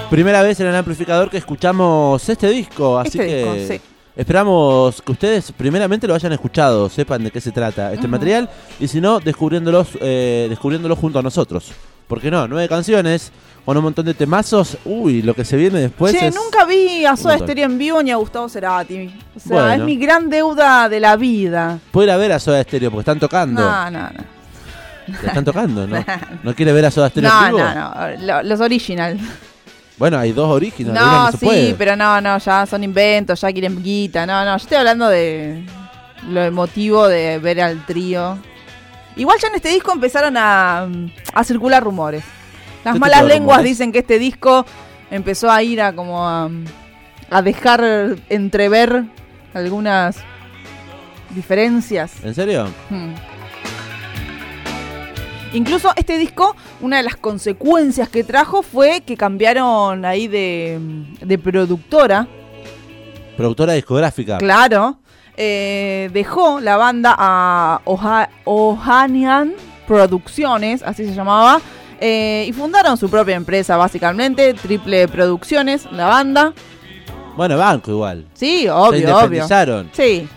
Primera 0.08 0.40
vez 0.42 0.60
en 0.60 0.68
el 0.68 0.76
amplificador 0.76 1.28
que 1.28 1.38
escuchamos 1.38 2.28
este 2.28 2.48
disco, 2.48 3.00
así 3.00 3.18
Este 3.18 3.26
que 3.26 3.36
disco, 3.38 3.74
sí. 3.74 3.80
esperamos 4.14 5.02
que 5.02 5.10
ustedes 5.10 5.50
primeramente 5.50 6.06
lo 6.06 6.14
hayan 6.14 6.32
escuchado, 6.32 6.88
sepan 6.88 7.24
de 7.24 7.32
qué 7.32 7.40
se 7.40 7.50
trata 7.50 7.92
este 7.92 8.06
material 8.06 8.48
y 8.78 8.86
si 8.86 9.00
no, 9.00 9.18
descubriéndolos, 9.18 9.88
eh, 10.00 10.46
descubriéndolo 10.48 10.94
junto 10.94 11.18
a 11.18 11.22
nosotros. 11.22 11.72
¿Por 12.12 12.20
qué 12.20 12.30
no? 12.30 12.46
Nueve 12.46 12.68
canciones 12.68 13.32
con 13.64 13.74
un 13.74 13.84
montón 13.84 14.04
de 14.04 14.12
temazos. 14.12 14.76
Uy, 14.84 15.22
lo 15.22 15.32
que 15.32 15.46
se 15.46 15.56
viene 15.56 15.80
después 15.80 16.12
che, 16.12 16.26
es... 16.26 16.34
nunca 16.34 16.66
vi 16.66 17.06
a 17.06 17.16
Soda. 17.16 17.38
Stereo 17.38 17.64
en 17.64 17.78
vivo 17.78 18.02
ni 18.02 18.10
a 18.10 18.16
Gustavo 18.16 18.50
Cerati. 18.50 19.10
O 19.34 19.40
sea, 19.40 19.56
Bueno. 19.62 19.72
es 19.72 19.80
mi 19.84 19.96
gran 19.96 20.28
deuda 20.28 20.90
de 20.90 21.00
la 21.00 21.16
vida. 21.16 21.78
Puede 21.90 22.08
ir 22.08 22.10
a 22.12 22.18
ver 22.18 22.32
a 22.32 22.38
Soda 22.38 22.62
Stereo 22.64 22.90
porque 22.90 23.00
están 23.00 23.18
tocando. 23.18 23.62
No, 23.62 23.90
no, 23.90 24.10
no. 24.10 25.16
Están 25.26 25.42
tocando, 25.42 25.86
¿no? 25.86 26.04
¿No 26.42 26.54
quiere 26.54 26.74
ver 26.74 26.84
a 26.84 26.90
Soda 26.90 27.08
Stereo 27.08 27.30
en 27.30 27.34
No, 27.34 27.46
vivo? 27.56 27.58
no, 27.60 27.74
no. 27.94 28.26
Lo- 28.26 28.42
Los 28.42 28.60
original. 28.60 29.18
Bueno, 29.96 30.18
hay 30.18 30.32
dos 30.32 30.50
originales. 30.50 31.00
No, 31.02 31.24
no 31.30 31.32
sí, 31.32 31.46
puede. 31.46 31.74
pero 31.76 31.96
no, 31.96 32.20
no, 32.20 32.36
ya 32.36 32.66
son 32.66 32.84
inventos, 32.84 33.40
ya 33.40 33.50
quieren 33.50 33.82
guita. 33.82 34.26
No, 34.26 34.44
no, 34.44 34.50
yo 34.58 34.62
estoy 34.62 34.76
hablando 34.76 35.08
de 35.08 35.64
lo 36.28 36.42
emotivo 36.44 37.08
de 37.08 37.38
ver 37.38 37.62
al 37.62 37.86
trío. 37.86 38.36
Igual 39.16 39.38
ya 39.40 39.48
en 39.48 39.54
este 39.56 39.68
disco 39.68 39.92
empezaron 39.92 40.36
a, 40.36 40.88
a 41.34 41.44
circular 41.44 41.82
rumores. 41.82 42.24
Las 42.84 42.94
¿Qué 42.94 43.00
malas 43.00 43.20
lenguas 43.24 43.58
rumores? 43.58 43.64
dicen 43.64 43.92
que 43.92 44.00
este 44.00 44.18
disco 44.18 44.64
empezó 45.10 45.50
a 45.50 45.62
ir 45.62 45.80
a 45.80 45.92
como 45.92 46.26
a, 46.26 46.50
a 47.30 47.42
dejar 47.42 48.16
entrever 48.28 49.04
algunas 49.54 50.16
diferencias. 51.30 52.12
¿En 52.24 52.34
serio? 52.34 52.68
Hmm. 52.90 53.14
Incluso 55.52 55.92
este 55.96 56.16
disco, 56.16 56.56
una 56.80 56.96
de 56.96 57.02
las 57.02 57.16
consecuencias 57.16 58.08
que 58.08 58.24
trajo 58.24 58.62
fue 58.62 59.02
que 59.02 59.18
cambiaron 59.18 60.04
ahí 60.06 60.26
de, 60.26 60.78
de 61.20 61.38
productora. 61.38 62.26
Productora 63.36 63.74
discográfica. 63.74 64.38
Claro. 64.38 64.98
Eh, 65.36 66.10
dejó 66.12 66.60
la 66.60 66.76
banda 66.76 67.14
a 67.18 67.80
Oha- 67.86 68.28
Ohanian 68.44 69.54
Producciones, 69.86 70.82
así 70.82 71.04
se 71.06 71.14
llamaba. 71.14 71.60
eh, 72.04 72.46
y 72.48 72.52
fundaron 72.52 72.96
su 72.96 73.08
propia 73.08 73.36
empresa, 73.36 73.76
básicamente. 73.76 74.54
Triple 74.54 75.06
Producciones, 75.08 75.86
la 75.92 76.06
banda. 76.06 76.52
Bueno, 77.36 77.56
banco 77.56 77.92
igual. 77.92 78.26
Sí, 78.34 78.62
Se 78.62 78.70
obvio, 78.70 78.88
obvio. 78.88 79.08
independizaron. 79.10 79.88
Sí. 79.92 80.28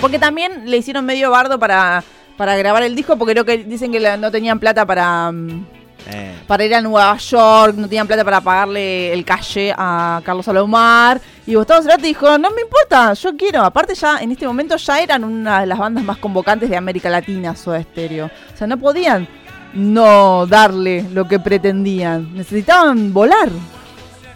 Porque 0.00 0.18
también 0.18 0.70
le 0.70 0.76
hicieron 0.76 1.04
medio 1.04 1.30
bardo 1.30 1.58
para, 1.58 2.04
para 2.36 2.56
grabar 2.56 2.82
el 2.82 2.94
disco, 2.94 3.16
porque 3.16 3.32
creo 3.32 3.44
que 3.44 3.58
dicen 3.64 3.90
que 3.92 3.98
la- 4.00 4.16
no 4.16 4.30
tenían 4.30 4.58
plata 4.60 4.86
para, 4.86 5.32
mm, 5.32 5.66
Eh, 6.08 6.36
para 6.46 6.64
ir 6.64 6.72
a 6.72 6.80
Nueva 6.80 7.16
York, 7.16 7.74
no 7.76 7.88
tenían 7.88 8.06
plata 8.06 8.22
para 8.24 8.40
pagarle 8.40 9.12
el 9.12 9.24
calle 9.24 9.74
a 9.76 10.20
Carlos 10.24 10.46
Alomar. 10.46 11.20
Y 11.48 11.54
Gustavo 11.56 11.82
Cerati 11.82 12.02
dijo, 12.04 12.38
no 12.38 12.50
me 12.52 12.60
importa, 12.62 12.75
yo 13.14 13.36
quiero. 13.36 13.62
Aparte 13.62 13.94
ya 13.94 14.18
en 14.18 14.32
este 14.32 14.46
momento 14.46 14.76
ya 14.76 15.00
eran 15.00 15.24
una 15.24 15.60
de 15.60 15.66
las 15.66 15.78
bandas 15.78 16.04
más 16.04 16.18
convocantes 16.18 16.70
de 16.70 16.76
América 16.76 17.10
Latina, 17.10 17.54
Soda 17.56 17.82
Stereo. 17.82 18.26
O 18.26 18.56
sea, 18.56 18.66
no 18.66 18.78
podían 18.78 19.28
no 19.74 20.46
darle 20.46 21.04
lo 21.12 21.26
que 21.28 21.38
pretendían. 21.38 22.34
Necesitaban 22.34 23.12
volar. 23.12 23.48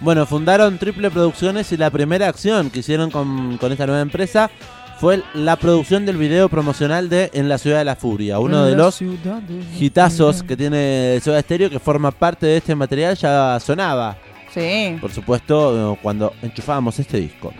Bueno, 0.00 0.24
fundaron 0.26 0.78
Triple 0.78 1.10
Producciones 1.10 1.70
y 1.72 1.76
la 1.76 1.90
primera 1.90 2.28
acción 2.28 2.70
que 2.70 2.80
hicieron 2.80 3.10
con, 3.10 3.58
con 3.58 3.70
esta 3.72 3.86
nueva 3.86 4.00
empresa 4.00 4.50
fue 4.98 5.22
la 5.34 5.56
producción 5.56 6.04
del 6.04 6.18
video 6.18 6.48
promocional 6.50 7.08
de 7.08 7.30
En 7.32 7.48
la 7.48 7.56
Ciudad 7.58 7.78
de 7.78 7.84
la 7.86 7.96
Furia, 7.96 8.38
uno 8.38 8.64
de 8.64 8.76
los 8.76 9.00
hitazos 9.78 10.42
que 10.42 10.56
tiene 10.58 11.18
Soda 11.22 11.40
Stereo 11.40 11.70
que 11.70 11.78
forma 11.78 12.10
parte 12.10 12.44
de 12.46 12.58
este 12.58 12.74
material, 12.74 13.16
ya 13.16 13.58
sonaba, 13.60 14.18
Sí. 14.52 14.96
por 15.00 15.10
supuesto, 15.10 15.96
cuando 16.02 16.34
enchufábamos 16.42 16.98
este 16.98 17.18
disco. 17.18 17.52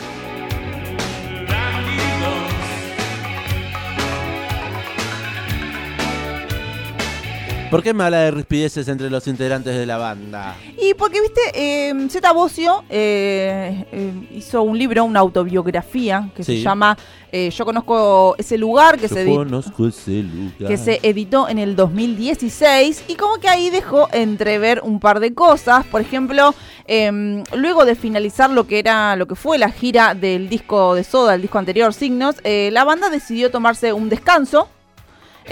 ¿Por 7.70 7.82
qué 7.82 7.94
me 7.94 8.04
habla 8.04 8.18
de 8.20 8.30
rispideces 8.32 8.88
entre 8.88 9.08
los 9.10 9.26
integrantes 9.26 9.76
de 9.76 9.86
la 9.86 9.96
banda? 9.96 10.56
Y 10.76 10.94
porque, 10.94 11.20
viste, 11.20 11.40
eh, 11.54 12.08
Zeta 12.10 12.32
Bocio 12.32 12.84
eh, 12.90 13.84
eh, 13.92 14.12
hizo 14.32 14.62
un 14.62 14.76
libro, 14.76 15.04
una 15.04 15.20
autobiografía, 15.20 16.30
que 16.34 16.42
se 16.42 16.60
llama 16.60 16.96
eh, 17.32 17.50
Yo 17.50 17.64
conozco 17.64 18.34
ese 18.38 18.58
lugar, 18.58 18.98
que 18.98 19.08
Yo 19.08 19.14
se, 19.14 19.24
conozco 19.24 19.86
ese 19.86 20.22
lugar. 20.22 20.68
que 20.68 20.76
se 20.76 20.98
editó 21.02 21.48
en 21.48 21.58
el 21.58 21.76
2016, 21.76 23.04
y 23.08 23.14
como 23.14 23.36
que 23.36 23.48
ahí 23.48 23.70
dejó 23.70 24.08
entrever 24.12 24.80
un 24.82 24.98
par 24.98 25.20
de 25.20 25.32
cosas. 25.32 25.86
Por 25.86 26.00
ejemplo, 26.00 26.54
eh, 26.86 27.44
luego 27.54 27.84
de 27.84 27.94
finalizar 27.94 28.50
lo 28.50 28.66
que 28.66 28.80
era, 28.80 29.14
lo 29.14 29.26
que 29.26 29.36
fue 29.36 29.58
la 29.58 29.70
gira 29.70 30.14
del 30.14 30.48
disco 30.48 30.94
de 30.94 31.04
Soda, 31.04 31.34
el 31.34 31.42
disco 31.42 31.58
anterior, 31.58 31.94
Signos, 31.94 32.36
eh, 32.42 32.70
la 32.72 32.84
banda 32.84 33.10
decidió 33.10 33.50
tomarse 33.50 33.92
un 33.92 34.08
descanso. 34.08 34.68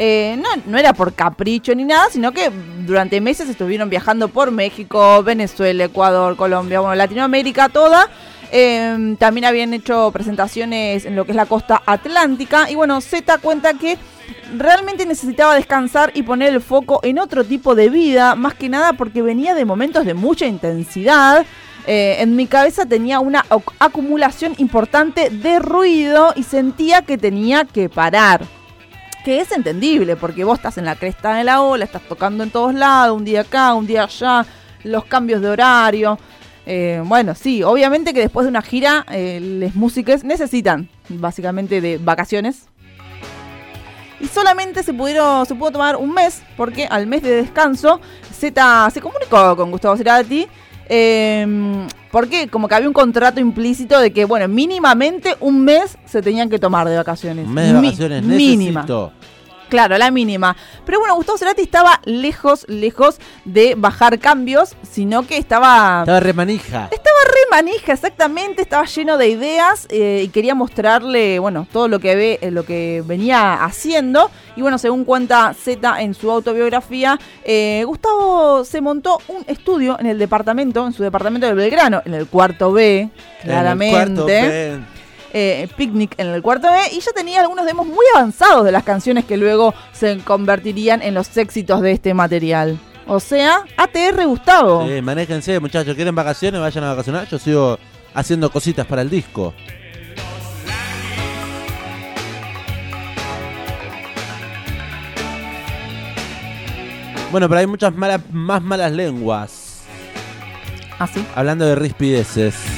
Eh, 0.00 0.36
no, 0.38 0.48
no 0.66 0.78
era 0.78 0.92
por 0.92 1.12
capricho 1.12 1.74
ni 1.74 1.84
nada, 1.84 2.06
sino 2.10 2.30
que 2.30 2.50
durante 2.86 3.20
meses 3.20 3.48
estuvieron 3.48 3.90
viajando 3.90 4.28
por 4.28 4.52
México, 4.52 5.24
Venezuela, 5.24 5.84
Ecuador, 5.84 6.36
Colombia, 6.36 6.78
bueno, 6.78 6.94
Latinoamérica 6.94 7.68
toda. 7.68 8.08
Eh, 8.52 9.16
también 9.18 9.44
habían 9.44 9.74
hecho 9.74 10.10
presentaciones 10.12 11.04
en 11.04 11.16
lo 11.16 11.24
que 11.24 11.32
es 11.32 11.36
la 11.36 11.46
costa 11.46 11.82
atlántica. 11.84 12.70
Y 12.70 12.76
bueno, 12.76 13.00
Z 13.00 13.38
cuenta 13.38 13.74
que 13.74 13.98
realmente 14.56 15.04
necesitaba 15.04 15.56
descansar 15.56 16.12
y 16.14 16.22
poner 16.22 16.54
el 16.54 16.60
foco 16.60 17.00
en 17.02 17.18
otro 17.18 17.42
tipo 17.44 17.74
de 17.74 17.88
vida, 17.90 18.36
más 18.36 18.54
que 18.54 18.68
nada 18.68 18.92
porque 18.92 19.20
venía 19.20 19.54
de 19.54 19.64
momentos 19.64 20.06
de 20.06 20.14
mucha 20.14 20.46
intensidad. 20.46 21.44
Eh, 21.86 22.16
en 22.20 22.36
mi 22.36 22.46
cabeza 22.46 22.86
tenía 22.86 23.18
una 23.18 23.44
ac- 23.48 23.72
acumulación 23.80 24.54
importante 24.58 25.30
de 25.30 25.58
ruido 25.58 26.32
y 26.36 26.44
sentía 26.44 27.02
que 27.02 27.18
tenía 27.18 27.64
que 27.64 27.88
parar 27.88 28.42
que 29.28 29.42
es 29.42 29.52
entendible, 29.52 30.16
porque 30.16 30.42
vos 30.42 30.56
estás 30.56 30.78
en 30.78 30.86
la 30.86 30.96
cresta 30.96 31.34
de 31.34 31.44
la 31.44 31.60
ola, 31.60 31.84
estás 31.84 32.00
tocando 32.00 32.42
en 32.42 32.50
todos 32.50 32.72
lados, 32.72 33.14
un 33.14 33.26
día 33.26 33.42
acá, 33.42 33.74
un 33.74 33.86
día 33.86 34.04
allá, 34.04 34.46
los 34.84 35.04
cambios 35.04 35.42
de 35.42 35.50
horario. 35.50 36.18
Eh, 36.64 37.02
bueno, 37.04 37.34
sí, 37.34 37.62
obviamente 37.62 38.14
que 38.14 38.20
después 38.20 38.46
de 38.46 38.48
una 38.48 38.62
gira, 38.62 39.04
eh, 39.10 39.38
los 39.60 39.74
músicos 39.74 40.24
necesitan 40.24 40.88
básicamente 41.10 41.82
de 41.82 41.98
vacaciones. 41.98 42.68
Y 44.18 44.28
solamente 44.28 44.82
se 44.82 44.94
pudieron, 44.94 45.44
se 45.44 45.54
pudo 45.54 45.72
tomar 45.72 45.96
un 45.96 46.14
mes, 46.14 46.42
porque 46.56 46.86
al 46.86 47.06
mes 47.06 47.22
de 47.22 47.42
descanso, 47.42 48.00
Z 48.32 48.90
se 48.94 49.02
comunicó 49.02 49.54
con 49.58 49.70
Gustavo 49.70 49.94
Cerati. 49.98 50.48
eh, 50.88 51.86
porque 52.10 52.48
como 52.48 52.68
que 52.68 52.74
había 52.74 52.88
un 52.88 52.94
contrato 52.94 53.40
implícito 53.40 53.98
de 54.00 54.12
que, 54.12 54.24
bueno, 54.24 54.48
mínimamente 54.48 55.34
un 55.40 55.64
mes 55.64 55.98
se 56.06 56.22
tenían 56.22 56.48
que 56.48 56.58
tomar 56.58 56.88
de 56.88 56.96
vacaciones. 56.96 57.46
Un 57.46 57.54
mes 57.54 57.66
de 57.72 57.80
Mi- 57.80 57.86
vacaciones 57.88 58.22
mínima. 58.24 58.80
Claro, 59.68 59.98
la 59.98 60.10
mínima. 60.10 60.56
Pero 60.84 60.98
bueno, 60.98 61.14
Gustavo 61.14 61.38
Cerati 61.38 61.62
estaba 61.62 62.00
lejos, 62.04 62.64
lejos 62.68 63.18
de 63.44 63.74
bajar 63.76 64.18
cambios, 64.18 64.76
sino 64.82 65.26
que 65.26 65.36
estaba... 65.36 66.00
Estaba 66.00 66.20
remanija. 66.20 66.88
Estaba 66.90 67.18
re 67.26 67.40
manija, 67.50 67.92
exactamente, 67.92 68.62
estaba 68.62 68.84
lleno 68.86 69.18
de 69.18 69.28
ideas 69.28 69.86
eh, 69.90 70.22
y 70.24 70.28
quería 70.28 70.54
mostrarle, 70.54 71.38
bueno, 71.38 71.66
todo 71.70 71.88
lo 71.88 71.98
que 71.98 72.14
ve, 72.14 72.38
eh, 72.40 72.50
lo 72.50 72.64
que 72.64 73.02
venía 73.06 73.64
haciendo. 73.64 74.30
Y 74.56 74.62
bueno, 74.62 74.78
según 74.78 75.04
cuenta 75.04 75.54
Z 75.54 76.00
en 76.00 76.14
su 76.14 76.30
autobiografía, 76.30 77.18
eh, 77.44 77.82
Gustavo 77.86 78.64
se 78.64 78.80
montó 78.80 79.20
un 79.28 79.44
estudio 79.46 79.98
en 80.00 80.06
el 80.06 80.18
departamento, 80.18 80.86
en 80.86 80.92
su 80.92 81.02
departamento 81.02 81.46
de 81.46 81.54
Belgrano, 81.54 82.02
en 82.04 82.14
el 82.14 82.26
cuarto 82.26 82.72
B, 82.72 83.10
claramente 83.42 83.96
En 83.96 84.08
el 84.08 84.14
cuarto 84.14 84.26
B. 84.26 84.97
eh, 85.32 85.68
Picnic 85.76 86.14
en 86.18 86.28
el 86.28 86.42
cuarto 86.42 86.68
B 86.70 86.78
y 86.92 87.00
ya 87.00 87.12
tenía 87.12 87.40
algunos 87.40 87.66
demos 87.66 87.86
muy 87.86 88.04
avanzados 88.14 88.64
de 88.64 88.72
las 88.72 88.82
canciones 88.82 89.24
que 89.24 89.36
luego 89.36 89.74
se 89.92 90.18
convertirían 90.18 91.02
en 91.02 91.14
los 91.14 91.36
éxitos 91.36 91.80
de 91.80 91.92
este 91.92 92.14
material. 92.14 92.78
O 93.06 93.20
sea, 93.20 93.64
ATR 93.76 94.26
Gustavo. 94.26 94.86
Sí, 94.86 95.00
manéjense, 95.00 95.58
muchachos. 95.60 95.94
¿Quieren 95.94 96.14
vacaciones? 96.14 96.60
Vayan 96.60 96.84
a 96.84 96.90
vacacionar. 96.90 97.26
Yo 97.26 97.38
sigo 97.38 97.78
haciendo 98.14 98.50
cositas 98.50 98.86
para 98.86 99.02
el 99.02 99.08
disco. 99.08 99.54
Bueno, 107.30 107.48
pero 107.48 107.60
hay 107.60 107.66
muchas 107.66 107.94
malas, 107.94 108.20
más 108.30 108.62
malas 108.62 108.92
lenguas. 108.92 109.82
Así. 110.98 111.24
Hablando 111.34 111.66
de 111.66 111.74
rispideces. 111.74 112.77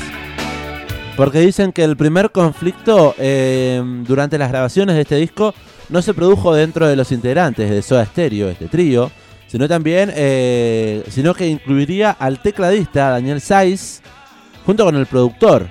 Porque 1.20 1.40
dicen 1.40 1.72
que 1.72 1.84
el 1.84 1.98
primer 1.98 2.32
conflicto 2.32 3.14
eh, 3.18 3.82
durante 4.06 4.38
las 4.38 4.48
grabaciones 4.48 4.96
de 4.96 5.02
este 5.02 5.16
disco 5.16 5.52
no 5.90 6.00
se 6.00 6.14
produjo 6.14 6.54
dentro 6.54 6.88
de 6.88 6.96
los 6.96 7.12
integrantes 7.12 7.68
de 7.68 7.82
Soda 7.82 8.06
Stereo, 8.06 8.48
este 8.48 8.68
trío, 8.68 9.10
sino 9.46 9.68
también, 9.68 10.10
eh, 10.14 11.04
sino 11.10 11.34
que 11.34 11.46
incluiría 11.46 12.10
al 12.12 12.40
tecladista 12.40 13.10
Daniel 13.10 13.42
Saiz 13.42 14.00
junto 14.64 14.86
con 14.86 14.96
el 14.96 15.04
productor. 15.04 15.68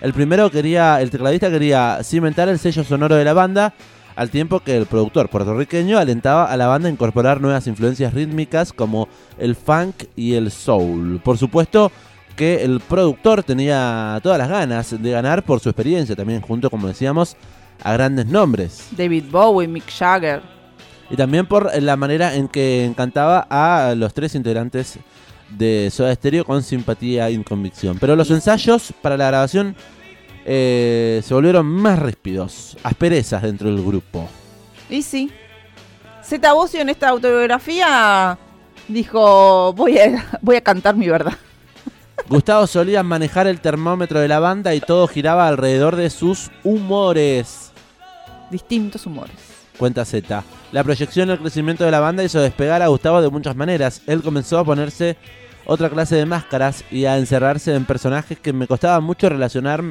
El 0.00 0.12
primero 0.14 0.50
quería, 0.50 1.00
el 1.00 1.10
tecladista 1.10 1.48
quería 1.48 2.00
cimentar 2.02 2.48
el 2.48 2.58
sello 2.58 2.82
sonoro 2.82 3.14
de 3.14 3.24
la 3.24 3.34
banda, 3.34 3.74
al 4.16 4.30
tiempo 4.30 4.58
que 4.58 4.76
el 4.76 4.86
productor 4.86 5.28
puertorriqueño 5.28 5.96
alentaba 5.96 6.46
a 6.46 6.56
la 6.56 6.66
banda 6.66 6.88
a 6.88 6.92
incorporar 6.92 7.40
nuevas 7.40 7.68
influencias 7.68 8.12
rítmicas 8.12 8.72
como 8.72 9.06
el 9.38 9.54
funk 9.54 10.06
y 10.16 10.34
el 10.34 10.50
soul. 10.50 11.20
Por 11.22 11.38
supuesto 11.38 11.92
que 12.38 12.62
el 12.64 12.78
productor 12.78 13.42
tenía 13.42 14.20
todas 14.22 14.38
las 14.38 14.48
ganas 14.48 15.02
de 15.02 15.10
ganar 15.10 15.42
por 15.42 15.58
su 15.58 15.68
experiencia, 15.68 16.14
también 16.14 16.40
junto, 16.40 16.70
como 16.70 16.86
decíamos, 16.86 17.36
a 17.82 17.92
grandes 17.94 18.26
nombres. 18.26 18.86
David 18.92 19.24
Bowie, 19.28 19.66
Mick 19.66 19.90
Jagger. 19.90 20.40
Y 21.10 21.16
también 21.16 21.46
por 21.46 21.70
la 21.82 21.96
manera 21.96 22.36
en 22.36 22.46
que 22.46 22.84
encantaba 22.84 23.44
a 23.50 23.92
los 23.96 24.14
tres 24.14 24.36
integrantes 24.36 25.00
de 25.50 25.88
Soda 25.90 26.14
Stereo 26.14 26.44
con 26.44 26.62
simpatía 26.62 27.28
y 27.28 27.42
convicción. 27.42 27.98
Pero 27.98 28.14
los 28.14 28.30
ensayos 28.30 28.92
para 29.02 29.16
la 29.16 29.26
grabación 29.26 29.74
eh, 30.46 31.20
se 31.24 31.34
volvieron 31.34 31.66
más 31.66 31.98
ríspidos, 31.98 32.76
asperezas 32.84 33.42
dentro 33.42 33.68
del 33.68 33.84
grupo. 33.84 34.28
Y 34.88 35.02
sí. 35.02 35.32
Zeta 36.22 36.52
Bosio 36.52 36.82
en 36.82 36.90
esta 36.90 37.08
autobiografía 37.08 38.38
dijo, 38.86 39.72
voy 39.72 39.98
a, 39.98 40.24
voy 40.40 40.54
a 40.54 40.60
cantar 40.60 40.94
mi 40.94 41.08
verdad. 41.08 41.34
Gustavo 42.26 42.66
solía 42.66 43.02
manejar 43.02 43.46
el 43.46 43.60
termómetro 43.60 44.20
de 44.20 44.28
la 44.28 44.38
banda 44.38 44.74
y 44.74 44.80
todo 44.80 45.08
giraba 45.08 45.48
alrededor 45.48 45.96
de 45.96 46.10
sus 46.10 46.50
humores. 46.62 47.72
Distintos 48.50 49.06
humores. 49.06 49.36
Cuenta 49.78 50.04
Z. 50.04 50.44
La 50.72 50.84
proyección 50.84 51.28
y 51.28 51.32
el 51.32 51.38
crecimiento 51.38 51.84
de 51.84 51.90
la 51.90 52.00
banda 52.00 52.24
hizo 52.24 52.40
despegar 52.40 52.82
a 52.82 52.88
Gustavo 52.88 53.22
de 53.22 53.30
muchas 53.30 53.56
maneras. 53.56 54.02
Él 54.06 54.22
comenzó 54.22 54.58
a 54.58 54.64
ponerse 54.64 55.16
otra 55.64 55.88
clase 55.88 56.16
de 56.16 56.26
máscaras 56.26 56.84
y 56.90 57.06
a 57.06 57.16
encerrarse 57.16 57.74
en 57.74 57.84
personajes 57.84 58.38
que 58.38 58.52
me 58.52 58.66
costaba 58.66 59.00
mucho 59.00 59.28
relacionar, 59.28 59.82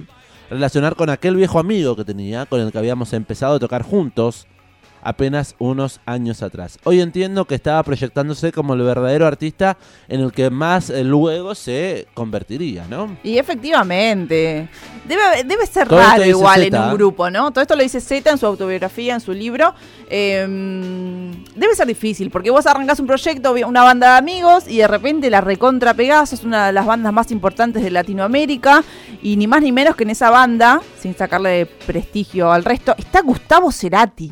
relacionar 0.49 0.95
con 0.95 1.09
aquel 1.09 1.35
viejo 1.35 1.57
amigo 1.57 1.95
que 1.95 2.05
tenía, 2.05 2.45
con 2.45 2.61
el 2.61 2.71
que 2.71 2.77
habíamos 2.77 3.13
empezado 3.13 3.55
a 3.55 3.59
tocar 3.59 3.81
juntos 3.81 4.47
apenas 5.07 5.55
unos 5.57 6.01
años 6.05 6.43
atrás. 6.43 6.79
Hoy 6.83 6.99
entiendo 6.99 7.45
que 7.45 7.55
estaba 7.55 7.81
proyectándose 7.81 8.51
como 8.51 8.73
el 8.73 8.81
verdadero 8.81 9.25
artista 9.25 9.77
en 10.09 10.19
el 10.19 10.33
que 10.33 10.49
más 10.49 10.89
eh, 10.89 11.05
luego 11.05 11.55
se 11.55 12.07
convertiría, 12.13 12.85
¿no? 12.89 13.17
Y 13.23 13.37
efectivamente. 13.37 14.67
Debe, 15.07 15.45
debe 15.45 15.65
ser 15.65 15.87
Todo 15.87 15.99
raro 15.99 16.25
igual 16.25 16.61
Zeta, 16.61 16.77
en 16.77 16.83
un 16.83 16.89
¿eh? 16.89 16.93
grupo, 16.95 17.29
¿no? 17.29 17.51
Todo 17.51 17.61
esto 17.61 17.77
lo 17.77 17.83
dice 17.83 18.01
Z 18.01 18.29
en 18.29 18.37
su 18.37 18.45
autobiografía, 18.45 19.13
en 19.13 19.21
su 19.21 19.31
libro. 19.31 19.73
Eh, 20.09 20.45
debe 21.55 21.73
ser 21.73 21.87
difícil, 21.87 22.29
porque 22.29 22.49
vos 22.49 22.67
arrancás 22.67 22.99
un 22.99 23.07
proyecto, 23.07 23.53
una 23.65 23.83
banda 23.83 24.11
de 24.11 24.17
amigos, 24.17 24.65
y 24.67 24.79
de 24.79 24.87
repente 24.87 25.29
la 25.29 25.39
recontra 25.39 25.93
pegás, 25.93 26.33
es 26.33 26.43
una 26.43 26.67
de 26.67 26.73
las 26.73 26.85
bandas 26.85 27.13
más 27.13 27.31
importantes 27.31 27.81
de 27.81 27.91
Latinoamérica, 27.91 28.83
y 29.21 29.37
ni 29.37 29.47
más 29.47 29.61
ni 29.61 29.71
menos 29.71 29.95
que 29.95 30.03
en 30.03 30.09
esa 30.09 30.29
banda, 30.29 30.81
sin 30.99 31.15
sacarle 31.15 31.65
prestigio 31.65 32.51
al 32.51 32.65
resto, 32.65 32.93
está 32.97 33.21
Gustavo 33.21 33.71
Cerati. 33.71 34.31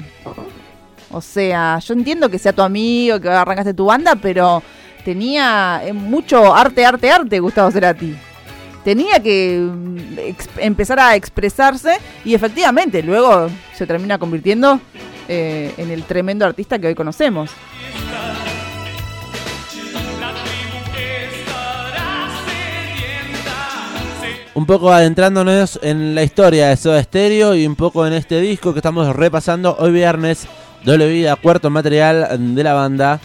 O 1.16 1.22
sea, 1.22 1.80
yo 1.80 1.94
entiendo 1.94 2.28
que 2.28 2.38
sea 2.38 2.52
tu 2.52 2.62
amigo, 2.62 3.22
que 3.22 3.30
arrancaste 3.30 3.74
tu 3.74 3.86
banda, 3.86 4.18
pero 4.18 4.62
tenía 5.06 5.82
eh, 5.82 5.94
mucho 5.94 6.54
arte, 6.54 6.86
arte, 6.86 7.10
arte 7.10 7.40
Gustavo 7.40 7.72
Cerati. 7.72 8.14
Tenía 8.84 9.22
que 9.24 9.58
mm, 9.58 9.98
empezar 10.58 11.00
a 11.00 11.16
expresarse 11.16 12.00
y 12.26 12.34
efectivamente 12.34 13.02
luego 13.02 13.48
se 13.74 13.88
termina 13.88 14.18
convirtiendo 14.18 14.82
eh, 15.30 15.74
en 15.78 15.90
el 15.90 16.04
tremendo 16.04 16.46
artista 16.46 16.80
que 16.80 16.88
hoy 16.88 16.96
conocemos. 16.96 17.50
Un 24.54 24.66
poco 24.66 24.92
adentrándonos 24.92 25.80
en 25.82 26.14
la 26.14 26.24
historia 26.24 26.68
de 26.68 26.76
Soda 26.76 27.02
Stereo 27.02 27.56
y 27.56 27.66
un 27.66 27.78
poco 27.78 28.06
en 28.06 28.12
este 28.12 28.42
disco 28.42 28.74
que 28.74 28.80
estamos 28.80 29.16
repasando 29.16 29.78
hoy 29.80 29.92
viernes, 29.92 30.48
doble 30.84 31.08
vida, 31.08 31.36
cuarto 31.36 31.70
material 31.70 32.56
de 32.56 32.64
la 32.64 32.74
banda, 32.74 33.20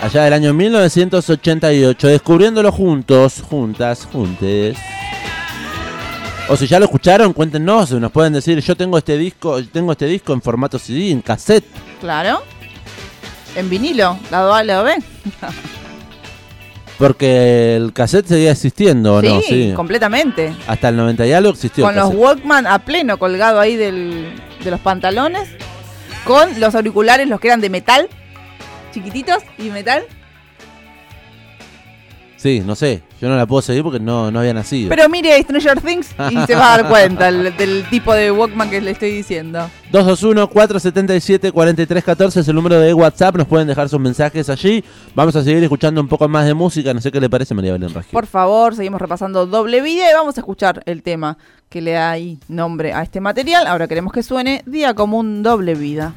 allá 0.00 0.24
del 0.24 0.32
año 0.32 0.54
1988, 0.54 2.08
descubriéndolo 2.08 2.70
juntos, 2.72 3.42
juntas, 3.48 4.06
juntes. 4.10 4.76
O 6.48 6.56
si 6.56 6.66
ya 6.66 6.78
lo 6.78 6.84
escucharon, 6.84 7.32
cuéntenos, 7.32 7.90
nos 7.92 8.12
pueden 8.12 8.34
decir, 8.34 8.60
yo 8.60 8.76
tengo 8.76 8.98
este 8.98 9.16
disco, 9.16 9.62
tengo 9.64 9.92
este 9.92 10.06
disco 10.06 10.34
en 10.34 10.42
formato 10.42 10.78
CD, 10.78 11.10
en 11.10 11.22
cassette. 11.22 11.64
Claro. 12.00 12.42
En 13.56 13.70
vinilo, 13.70 14.18
lado 14.30 14.52
A, 14.52 14.62
lado 14.62 14.84
B. 14.84 14.94
Porque 16.98 17.76
el 17.76 17.92
cassette 17.92 18.26
seguía 18.26 18.52
existiendo, 18.52 19.14
¿o 19.14 19.20
sí, 19.20 19.28
no? 19.28 19.40
Sí. 19.40 19.72
completamente. 19.74 20.54
Hasta 20.66 20.90
el 20.90 20.96
90 20.96 21.26
y 21.26 21.32
algo 21.32 21.50
existió. 21.50 21.84
Con 21.84 21.96
los. 21.96 22.14
Walkman 22.14 22.66
a 22.66 22.78
pleno 22.80 23.18
colgado 23.18 23.58
ahí 23.58 23.76
del, 23.76 24.34
de 24.62 24.70
los 24.70 24.80
pantalones. 24.80 25.48
Con 26.24 26.58
los 26.58 26.74
auriculares, 26.74 27.28
los 27.28 27.40
que 27.40 27.48
eran 27.48 27.60
de 27.60 27.70
metal. 27.70 28.08
Chiquititos 28.92 29.42
y 29.58 29.70
metal. 29.70 30.04
Sí, 32.36 32.62
no 32.64 32.74
sé. 32.74 33.02
Yo 33.24 33.30
no 33.30 33.36
la 33.38 33.46
puedo 33.46 33.62
seguir 33.62 33.82
porque 33.82 34.00
no, 34.00 34.30
no 34.30 34.40
había 34.40 34.52
nacido. 34.52 34.90
Pero 34.90 35.08
mire 35.08 35.40
Stranger 35.42 35.80
Things 35.80 36.10
y 36.30 36.36
se 36.46 36.54
va 36.54 36.74
a 36.74 36.78
dar 36.82 36.88
cuenta 36.90 37.28
el- 37.28 37.56
del 37.56 37.84
tipo 37.88 38.12
de 38.12 38.30
Walkman 38.30 38.68
que 38.68 38.82
le 38.82 38.90
estoy 38.90 39.12
diciendo. 39.12 39.70
221-477-4314 39.92 42.40
es 42.40 42.48
el 42.48 42.54
número 42.54 42.78
de 42.78 42.92
WhatsApp. 42.92 43.36
Nos 43.36 43.46
pueden 43.46 43.66
dejar 43.66 43.88
sus 43.88 43.98
mensajes 44.00 44.50
allí. 44.50 44.84
Vamos 45.14 45.34
a 45.36 45.42
seguir 45.42 45.62
escuchando 45.62 46.00
un 46.02 46.08
poco 46.08 46.28
más 46.28 46.44
de 46.46 46.52
música. 46.52 46.92
No 46.92 47.00
sé 47.00 47.10
qué 47.10 47.20
le 47.20 47.30
parece, 47.30 47.54
María 47.54 47.72
Belén 47.72 47.94
Raggio. 47.94 48.10
Por 48.12 48.26
favor, 48.26 48.74
seguimos 48.74 49.00
repasando 49.00 49.46
doble 49.46 49.80
vida 49.80 50.10
y 50.10 50.14
vamos 50.14 50.36
a 50.36 50.40
escuchar 50.40 50.82
el 50.84 51.02
tema 51.02 51.38
que 51.70 51.80
le 51.80 51.92
da 51.92 52.10
ahí 52.10 52.38
nombre 52.48 52.92
a 52.92 53.02
este 53.02 53.20
material. 53.20 53.66
Ahora 53.66 53.88
queremos 53.88 54.12
que 54.12 54.22
suene 54.22 54.62
Día 54.66 54.92
Común 54.94 55.42
Doble 55.42 55.74
Vida. 55.74 56.12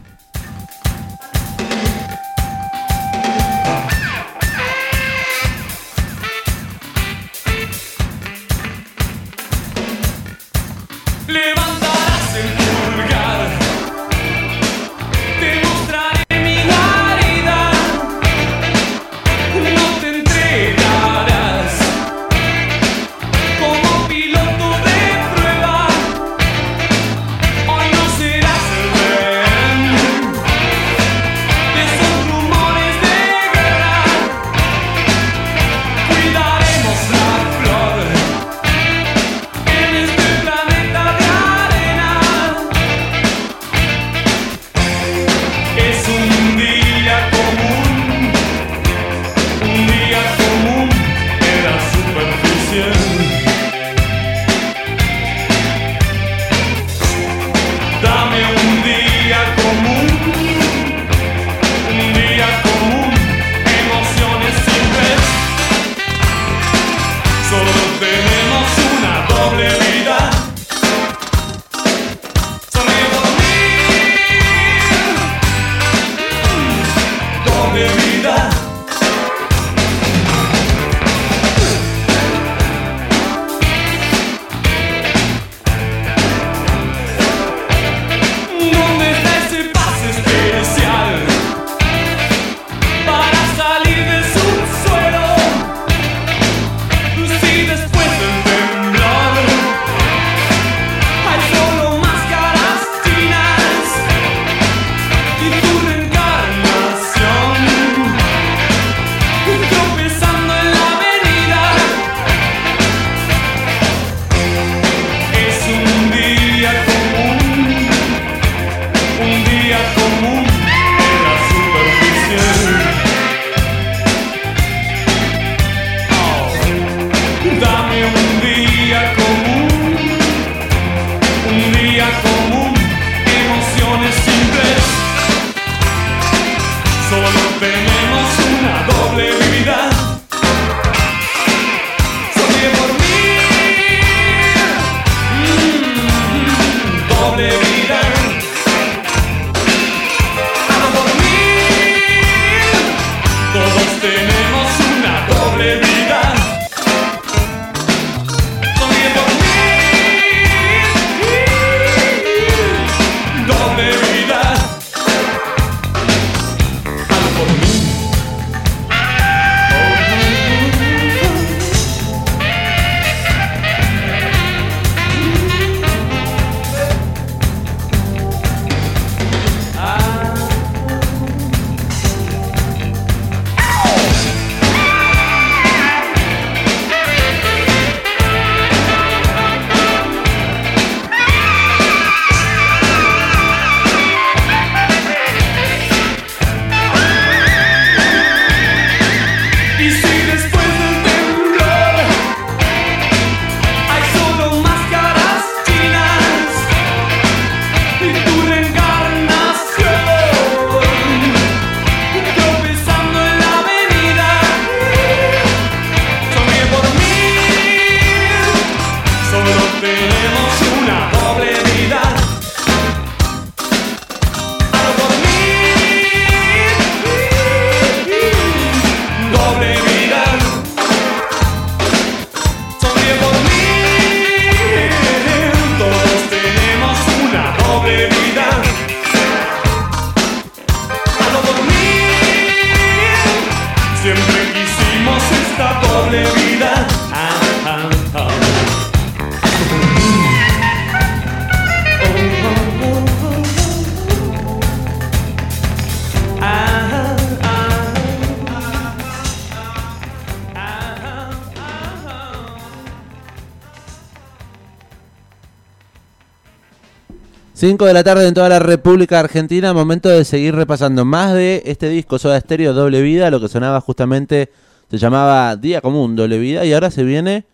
5 267.58 267.86
de 267.88 267.94
la 267.96 268.04
tarde 268.04 268.28
en 268.28 268.36
toda 268.36 268.50
la 268.50 268.60
República 268.60 269.20
Argentina, 269.20 269.74
momento 269.74 270.10
de 270.10 270.24
seguir 270.26 270.54
repasando 270.54 271.06
más 271.06 271.34
de 271.34 271.64
este 271.66 271.90
disco 271.90 272.20
Soda 272.20 272.40
Stereo 272.40 272.72
Doble 272.72 273.02
Vida, 273.02 273.32
lo 273.32 273.42
que 273.42 273.48
sonaba 273.48 273.82
justamente, 273.82 274.52
se 274.92 275.00
llamaba 275.00 275.56
Día 275.56 275.82
Común 275.82 276.16
Doble 276.16 276.38
Vida, 276.38 276.66
y 276.66 276.74
ahora 276.74 276.92
se 276.92 277.04
viene 277.04 277.46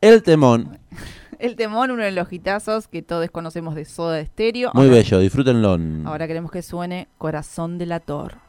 El 0.00 0.24
Temón. 0.24 0.80
El 1.38 1.54
Temón, 1.54 1.92
uno 1.92 2.02
de 2.02 2.10
los 2.10 2.26
gitazos 2.26 2.88
que 2.88 3.00
todos 3.00 3.30
conocemos 3.30 3.76
de 3.76 3.84
Soda 3.84 4.24
Stereo. 4.24 4.72
Muy 4.74 4.88
bello, 4.88 5.20
disfrútenlo. 5.20 5.78
Ahora 6.04 6.26
queremos 6.26 6.50
que 6.50 6.62
suene 6.62 7.06
Corazón 7.16 7.78
Delator. 7.78 8.47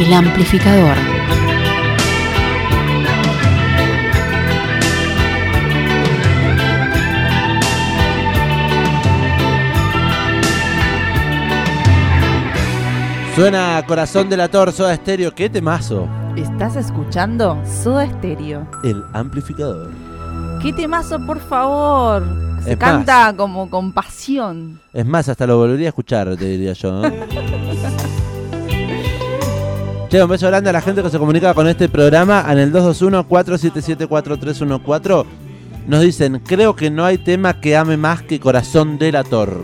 El 0.00 0.14
Amplificador. 0.14 0.96
Suena 13.34 13.82
Corazón 13.86 14.28
de 14.30 14.36
la 14.38 14.48
Torso 14.48 14.90
Estéreo. 14.90 15.32
¡Qué 15.34 15.50
temazo! 15.50 16.08
¿Estás 16.34 16.76
escuchando 16.76 17.60
Soda 17.66 18.06
Stereo? 18.06 18.66
El 18.82 19.04
amplificador. 19.12 19.90
¿Qué 20.62 20.72
temazo, 20.72 21.18
por 21.26 21.40
favor? 21.40 22.24
Se 22.64 22.72
Es 22.72 22.78
canta 22.78 23.34
como 23.36 23.68
con 23.68 23.92
pasión. 23.92 24.80
Es 24.92 25.04
más, 25.04 25.28
hasta 25.28 25.46
lo 25.46 25.58
volvería 25.58 25.88
a 25.88 25.90
escuchar, 25.90 26.36
te 26.36 26.44
diría 26.46 26.72
yo. 26.72 27.04
¿eh? 27.04 27.58
Che, 30.10 30.20
un 30.20 30.28
beso 30.28 30.48
grande 30.48 30.70
a 30.70 30.72
la 30.72 30.80
gente 30.80 31.04
que 31.04 31.08
se 31.08 31.20
comunica 31.20 31.54
con 31.54 31.68
este 31.68 31.88
programa 31.88 32.44
en 32.48 32.58
el 32.58 32.72
221-477-4314. 32.72 35.24
Nos 35.86 36.00
dicen, 36.00 36.42
creo 36.44 36.74
que 36.74 36.90
no 36.90 37.04
hay 37.04 37.16
tema 37.16 37.60
que 37.60 37.76
ame 37.76 37.96
más 37.96 38.20
que 38.22 38.40
Corazón 38.40 38.98
Delator. 38.98 39.56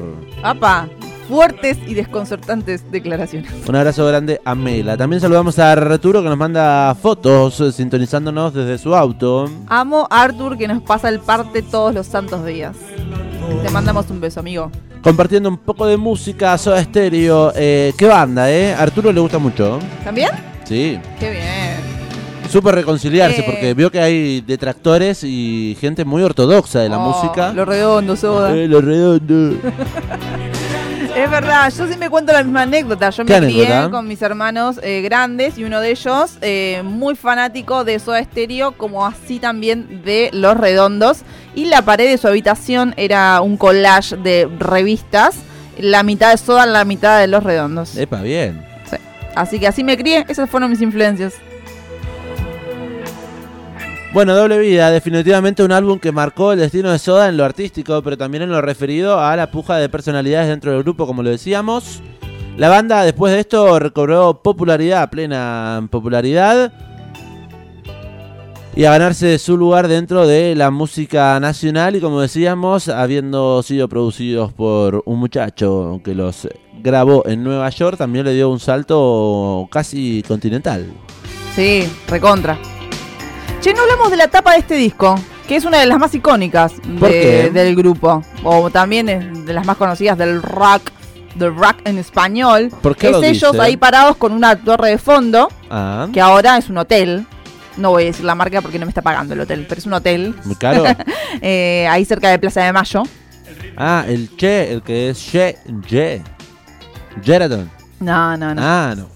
¡Apa! 0.45 0.89
Fuertes 1.29 1.79
y 1.89 1.95
desconcertantes 1.95 2.89
declaraciones. 2.93 3.51
Un 3.69 3.75
abrazo 3.75 4.07
grande 4.07 4.41
a 4.45 4.55
Mela. 4.55 4.97
También 4.97 5.21
saludamos 5.21 5.59
a 5.59 5.73
Arturo 5.73 6.23
que 6.23 6.29
nos 6.29 6.39
manda 6.39 6.95
fotos 6.95 7.61
eh, 7.61 7.73
sintonizándonos 7.73 8.55
desde 8.55 8.79
su 8.79 8.95
auto. 8.95 9.51
Amo 9.67 10.07
a 10.09 10.23
Arthur 10.23 10.57
que 10.57 10.69
nos 10.69 10.81
pasa 10.81 11.09
el 11.09 11.19
parte 11.19 11.63
todos 11.63 11.93
los 11.93 12.07
santos 12.07 12.47
días. 12.47 12.77
Te 13.63 13.71
mandamos 13.71 14.09
un 14.11 14.21
beso, 14.21 14.41
amigo. 14.41 14.71
Compartiendo 15.03 15.49
un 15.49 15.57
poco 15.59 15.87
de 15.87 15.97
música, 15.97 16.57
Soda 16.59 16.83
Stereo. 16.83 17.53
Eh, 17.55 17.93
¿Qué 17.97 18.07
banda, 18.07 18.51
eh? 18.51 18.75
A 18.75 18.83
Arturo 18.83 19.13
le 19.13 19.21
gusta 19.21 19.39
mucho. 19.39 19.79
¿También? 20.05 20.31
Sí. 20.65 20.99
Qué 21.19 21.31
bien. 21.31 21.97
Supo 22.51 22.71
reconciliarse 22.71 23.41
Eh. 23.41 23.45
porque 23.45 23.75
vio 23.75 23.91
que 23.91 24.01
hay 24.01 24.41
detractores 24.41 25.25
y 25.25 25.77
gente 25.81 26.05
muy 26.05 26.23
ortodoxa 26.23 26.81
de 26.81 26.89
la 26.89 26.99
Oh, 26.99 27.09
música. 27.13 27.53
Lo 27.53 27.65
redondo, 27.65 28.17
soda. 28.17 28.55
Eh, 28.57 28.69
lo 28.69 28.81
redondo. 28.81 29.57
Es 31.27 31.33
verdad, 31.33 31.73
yo 31.77 31.89
sí 31.89 31.99
me 31.99 32.09
cuento 32.09 32.33
la 32.33 32.45
misma 32.45 32.63
anécdota. 32.63 33.11
Yo 33.11 33.25
¿Qué 33.25 33.41
me 33.41 33.49
crié 33.49 33.67
anécdota? 33.67 33.91
con 33.91 34.07
mis 34.07 34.23
hermanos 34.23 34.79
eh, 34.81 35.03
grandes 35.03 35.59
y 35.59 35.65
uno 35.65 35.81
de 35.81 35.91
ellos 35.91 36.39
eh, 36.41 36.83
muy 36.85 37.17
fanático 37.17 37.83
de 37.83 37.99
Soda 37.99 38.23
Stereo, 38.23 38.71
como 38.79 39.05
así 39.05 39.41
también 39.41 40.03
de 40.05 40.31
Los 40.33 40.57
Redondos. 40.57 41.23
Y 41.57 41.65
la 41.65 41.83
pared 41.83 42.09
de 42.09 42.17
su 42.17 42.29
habitación 42.29 42.95
era 42.97 43.41
un 43.41 43.57
collage 43.57 44.17
de 44.17 44.49
revistas, 44.61 45.35
la 45.79 46.05
mitad 46.05 46.31
de 46.31 46.39
Soda, 46.39 46.65
la 46.65 46.85
mitad 46.85 47.19
de 47.19 47.27
Los 47.27 47.43
Redondos. 47.43 47.97
Epa, 47.97 48.23
bien. 48.23 48.65
Sí. 48.89 48.97
Así 49.35 49.59
que 49.59 49.67
así 49.67 49.83
me 49.83 49.97
crié, 49.97 50.25
esas 50.29 50.49
fueron 50.49 50.71
mis 50.71 50.81
influencias. 50.81 51.35
Bueno, 54.17 54.35
Doble 54.35 54.59
Vida, 54.59 54.91
definitivamente 54.91 55.63
un 55.63 55.73
álbum 55.73 55.99
que 55.99 56.11
marcó 56.11 56.53
el 56.53 56.59
destino 56.59 56.91
de 56.91 56.99
Soda 56.99 57.29
en 57.29 57.37
lo 57.37 57.45
artístico, 57.45 58.01
pero 58.01 58.17
también 58.17 58.45
en 58.45 58.49
lo 58.49 58.63
referido 58.63 59.21
a 59.21 59.37
la 59.37 59.51
puja 59.51 59.77
de 59.77 59.91
personalidades 59.91 60.49
dentro 60.49 60.73
del 60.73 60.83
grupo, 60.85 61.07
como 61.07 61.23
lo 61.23 61.29
decíamos. 61.29 62.01
La 62.57 62.71
banda 62.71 63.03
después 63.03 63.35
de 63.35 63.41
esto 63.41 63.79
recobró 63.79 64.41
popularidad, 64.43 65.11
plena 65.11 65.87
popularidad, 65.91 66.73
y 68.75 68.87
a 68.87 68.91
ganarse 68.91 69.39
su 69.39 69.59
lugar 69.59 69.87
dentro 69.87 70.27
de 70.27 70.55
la 70.55 70.71
música 70.71 71.39
nacional 71.39 71.95
y 71.97 72.01
como 72.01 72.23
decíamos, 72.23 72.89
habiendo 72.89 73.63
sido 73.63 73.87
producidos 73.87 74.51
por 74.51 75.03
un 75.05 75.19
muchacho 75.19 76.01
que 76.03 76.15
los 76.15 76.49
grabó 76.83 77.23
en 77.27 77.45
Nueva 77.45 77.69
York, 77.69 77.99
también 77.99 78.25
le 78.25 78.33
dio 78.33 78.49
un 78.49 78.61
salto 78.61 79.69
casi 79.71 80.25
continental. 80.27 80.87
Sí, 81.55 81.87
recontra. 82.09 82.59
Che, 83.61 83.75
no 83.75 83.83
hablamos 83.83 84.11
de 84.11 84.17
la 84.17 84.29
tapa 84.29 84.53
de 84.53 84.59
este 84.59 84.75
disco, 84.77 85.17
que 85.49 85.57
es 85.57 85.65
una 85.65 85.79
de 85.79 85.87
las 85.87 85.99
más 85.99 86.15
icónicas 86.15 86.75
del 86.85 87.75
grupo. 87.75 88.23
O 88.45 88.71
también 88.71 89.09
es 89.09 89.45
de 89.47 89.53
las 89.53 89.67
más 89.67 89.77
conocidas 89.77 90.17
del 90.19 90.41
rock, 90.43 90.91
del 91.35 91.55
rock 91.57 91.77
en 91.85 91.99
español. 91.99 92.71
¿Por 92.83 92.97
qué 92.97 93.07
es 93.07 93.13
lo 93.13 93.23
ellos 93.23 93.53
dice? 93.53 93.63
ahí 93.65 93.77
parados 93.77 94.17
con 94.17 94.33
una 94.33 94.57
torre 94.57 94.91
de 94.91 94.99
fondo, 94.99 95.49
Ah, 95.71 96.07
que 96.13 96.21
ahora 96.21 96.57
es 96.59 96.69
un 96.69 96.79
hotel. 96.79 97.27
No 97.77 97.91
voy 97.91 98.05
a 98.05 98.07
decir 98.07 98.25
la 98.25 98.35
marca 98.35 98.63
porque 98.63 98.79
no 98.79 98.87
me 98.87 98.91
está 98.91 99.03
pagando 99.03 99.35
el 99.35 99.41
hotel, 99.41 99.67
pero 99.69 99.79
es 99.81 99.87
un 99.87 99.93
hotel. 99.95 100.35
muy 100.45 100.55
caro. 100.57 100.85
eh, 101.43 101.87
ahí 101.91 102.05
cerca 102.05 102.31
de 102.31 102.39
Plaza 102.39 102.63
de 102.63 102.73
Mayo. 102.73 103.03
Ah, 103.77 104.05
el 104.07 104.35
Che, 104.37 104.73
el 104.73 104.83
que 104.83 105.11
es 105.11 105.19
Che. 105.31 105.57
Sheraton. 107.23 107.71
No, 108.01 108.37
no, 108.37 108.55
no. 108.55 108.63
Ah, 108.65 108.95
no. 108.97 109.09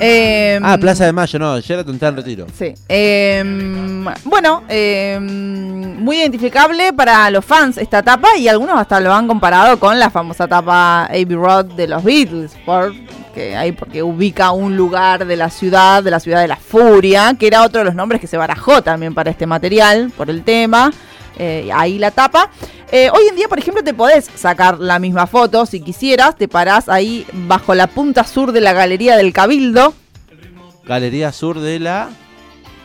Em, 0.00 0.64
Ah, 0.64 0.78
Plaza 0.78 1.04
de 1.04 1.12
Mayo, 1.12 1.38
no. 1.38 1.60
Sheraton 1.60 1.94
está 1.94 2.08
en 2.08 2.16
retiro. 2.16 2.46
Sí. 2.58 2.74
Em, 2.88 4.04
bueno, 4.24 4.62
em, 4.68 6.02
muy 6.02 6.16
identificable 6.20 6.92
para 6.92 7.30
los 7.30 7.44
fans 7.44 7.76
esta 7.76 8.02
tapa 8.02 8.28
y 8.38 8.48
algunos 8.48 8.78
hasta 8.78 8.98
lo 9.00 9.12
han 9.12 9.26
comparado 9.28 9.78
con 9.78 9.98
la 9.98 10.10
famosa 10.10 10.48
tapa 10.48 11.04
Abbey 11.04 11.26
Road 11.34 11.66
de 11.66 11.86
los 11.86 12.02
Beatles, 12.02 12.52
porque 12.64 13.56
ahí 13.56 13.72
porque 13.72 14.02
ubica 14.02 14.52
un 14.52 14.76
lugar 14.76 15.26
de 15.26 15.36
la 15.36 15.50
ciudad, 15.50 16.02
de 16.02 16.10
la 16.10 16.20
ciudad 16.20 16.40
de 16.40 16.48
la 16.48 16.56
furia, 16.56 17.34
que 17.38 17.46
era 17.46 17.62
otro 17.62 17.80
de 17.80 17.84
los 17.84 17.94
nombres 17.94 18.20
que 18.20 18.26
se 18.26 18.36
barajó 18.38 18.82
también 18.82 19.14
para 19.14 19.30
este 19.30 19.46
material 19.46 20.10
por 20.16 20.30
el 20.30 20.42
tema. 20.42 20.90
Eh, 21.42 21.70
ahí 21.72 21.98
la 21.98 22.10
tapa. 22.10 22.50
Eh, 22.92 23.08
hoy 23.14 23.24
en 23.30 23.34
día, 23.36 23.48
por 23.48 23.58
ejemplo, 23.58 23.82
te 23.82 23.94
podés 23.94 24.28
sacar 24.34 24.78
la 24.78 24.98
misma 24.98 25.26
foto 25.26 25.64
si 25.64 25.80
quisieras. 25.80 26.36
Te 26.36 26.48
parás 26.48 26.90
ahí 26.90 27.26
bajo 27.32 27.74
la 27.74 27.86
punta 27.86 28.24
sur 28.24 28.52
de 28.52 28.60
la 28.60 28.74
galería 28.74 29.16
del 29.16 29.32
Cabildo. 29.32 29.94
Galería 30.84 31.32
Sur 31.32 31.60
de 31.60 31.78
la. 31.78 32.10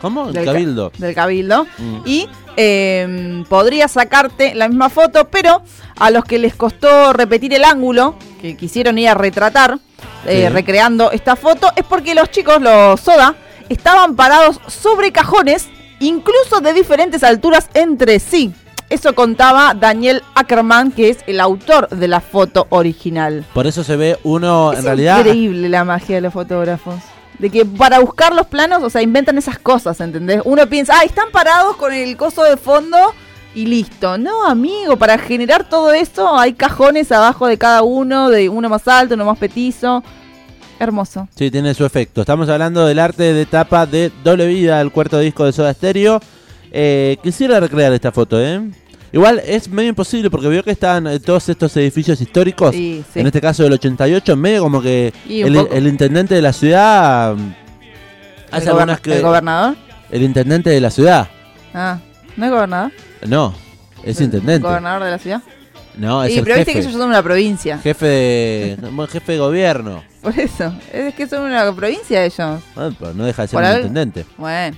¿Cómo? 0.00 0.28
El 0.28 0.32
Del 0.34 0.44
ca- 0.44 0.52
Cabildo. 0.52 0.92
Del 0.96 1.14
Cabildo. 1.14 1.66
Mm. 1.76 1.96
Y 2.06 2.28
eh, 2.56 3.44
podrías 3.48 3.92
sacarte 3.92 4.54
la 4.54 4.68
misma 4.68 4.88
foto, 4.88 5.28
pero 5.28 5.62
a 5.98 6.10
los 6.10 6.24
que 6.24 6.38
les 6.38 6.54
costó 6.54 7.12
repetir 7.12 7.52
el 7.52 7.64
ángulo, 7.64 8.14
que 8.40 8.56
quisieron 8.56 8.98
ir 8.98 9.08
a 9.08 9.14
retratar, 9.14 9.78
eh, 10.26 10.44
Sí. 10.46 10.48
recreando 10.54 11.10
esta 11.10 11.36
foto, 11.36 11.68
es 11.76 11.84
porque 11.84 12.14
los 12.14 12.30
chicos, 12.30 12.60
los 12.62 13.00
Soda, 13.00 13.34
estaban 13.68 14.14
parados 14.16 14.60
sobre 14.68 15.10
cajones, 15.12 15.68
incluso 16.00 16.60
de 16.60 16.72
diferentes 16.72 17.22
alturas 17.22 17.68
entre 17.74 18.18
sí. 18.18 18.52
Eso 18.88 19.14
contaba 19.14 19.74
Daniel 19.74 20.22
Ackerman, 20.36 20.92
que 20.92 21.08
es 21.08 21.18
el 21.26 21.40
autor 21.40 21.88
de 21.88 22.06
la 22.06 22.20
foto 22.20 22.66
original. 22.70 23.44
Por 23.52 23.66
eso 23.66 23.82
se 23.82 23.96
ve 23.96 24.16
uno, 24.22 24.72
es 24.72 24.78
en 24.78 24.84
realidad. 24.84 25.18
increíble 25.18 25.68
la 25.68 25.84
magia 25.84 26.16
de 26.16 26.20
los 26.22 26.32
fotógrafos. 26.32 26.94
De 27.38 27.50
que 27.50 27.66
para 27.66 27.98
buscar 27.98 28.32
los 28.32 28.46
planos, 28.46 28.82
o 28.82 28.88
sea, 28.88 29.02
inventan 29.02 29.36
esas 29.38 29.58
cosas, 29.58 30.00
¿entendés? 30.00 30.40
Uno 30.44 30.66
piensa, 30.68 30.94
ah, 31.00 31.04
están 31.04 31.30
parados 31.32 31.76
con 31.76 31.92
el 31.92 32.16
coso 32.16 32.44
de 32.44 32.56
fondo 32.56 32.96
y 33.56 33.66
listo. 33.66 34.18
No, 34.18 34.46
amigo, 34.46 34.96
para 34.96 35.18
generar 35.18 35.68
todo 35.68 35.92
eso 35.92 36.38
hay 36.38 36.52
cajones 36.52 37.10
abajo 37.10 37.48
de 37.48 37.58
cada 37.58 37.82
uno, 37.82 38.30
de 38.30 38.48
uno 38.48 38.68
más 38.68 38.86
alto, 38.86 39.14
uno 39.14 39.24
más 39.24 39.38
petizo. 39.38 40.04
Hermoso. 40.78 41.28
Sí, 41.34 41.50
tiene 41.50 41.72
su 41.74 41.84
efecto. 41.84 42.20
Estamos 42.20 42.48
hablando 42.48 42.86
del 42.86 42.98
arte 42.98 43.32
de 43.32 43.46
tapa 43.46 43.86
de 43.86 44.10
Doble 44.22 44.46
Vida, 44.46 44.80
el 44.80 44.92
cuarto 44.92 45.18
disco 45.18 45.44
de 45.44 45.52
Soda 45.52 45.72
Stereo. 45.72 46.20
Eh, 46.70 47.16
quisiera 47.22 47.58
recrear 47.60 47.92
esta 47.92 48.12
foto, 48.12 48.40
¿eh? 48.40 48.60
Igual 49.12 49.40
es 49.46 49.68
medio 49.70 49.88
imposible 49.90 50.28
porque 50.30 50.48
veo 50.48 50.62
que 50.62 50.72
están 50.72 51.06
eh, 51.06 51.18
todos 51.20 51.48
estos 51.48 51.74
edificios 51.78 52.20
históricos, 52.20 52.74
Sí, 52.74 53.02
sí. 53.14 53.20
en 53.20 53.26
este 53.26 53.40
caso 53.40 53.62
del 53.62 53.72
88, 53.74 54.36
medio 54.36 54.60
como 54.62 54.82
que 54.82 55.14
el, 55.28 55.56
el 55.72 55.86
intendente 55.86 56.34
de 56.34 56.42
la 56.42 56.52
ciudad 56.52 57.34
mm, 57.34 57.38
¿El, 57.38 57.54
hace 58.50 58.68
algunas 58.68 59.00
que... 59.00 59.16
el 59.16 59.22
gobernador? 59.22 59.76
El 60.10 60.22
intendente 60.22 60.68
de 60.70 60.80
la 60.80 60.90
ciudad. 60.90 61.28
Ah, 61.72 61.98
¿no 62.36 62.44
es 62.44 62.50
gobernador? 62.50 62.92
No, 63.26 63.54
es 64.04 64.18
¿El 64.18 64.24
intendente. 64.26 64.66
¿Gobernador 64.66 65.04
de 65.04 65.10
la 65.12 65.18
ciudad? 65.18 65.42
No, 65.96 66.22
es 66.22 66.32
Sí, 66.32 66.38
el 66.38 66.44
pero 66.44 66.56
viste 66.56 66.72
jefe. 66.72 66.80
que 66.84 66.88
ellos 66.88 67.00
son 67.00 67.08
una 67.08 67.22
provincia. 67.22 67.78
Jefe 67.78 68.06
de, 68.06 68.78
jefe 69.10 69.32
de 69.32 69.38
gobierno. 69.38 70.02
Por 70.26 70.40
eso. 70.40 70.74
Es 70.92 71.14
que 71.14 71.28
son 71.28 71.42
una 71.42 71.72
provincia 71.72 72.24
ellos. 72.24 72.60
Bueno, 72.74 72.96
pero 72.98 73.14
no 73.14 73.24
deja 73.24 73.42
de 73.42 73.48
ser 73.48 73.60
Por 73.60 73.70
un 73.70 73.76
intendente. 73.76 74.26
Bueno. 74.36 74.76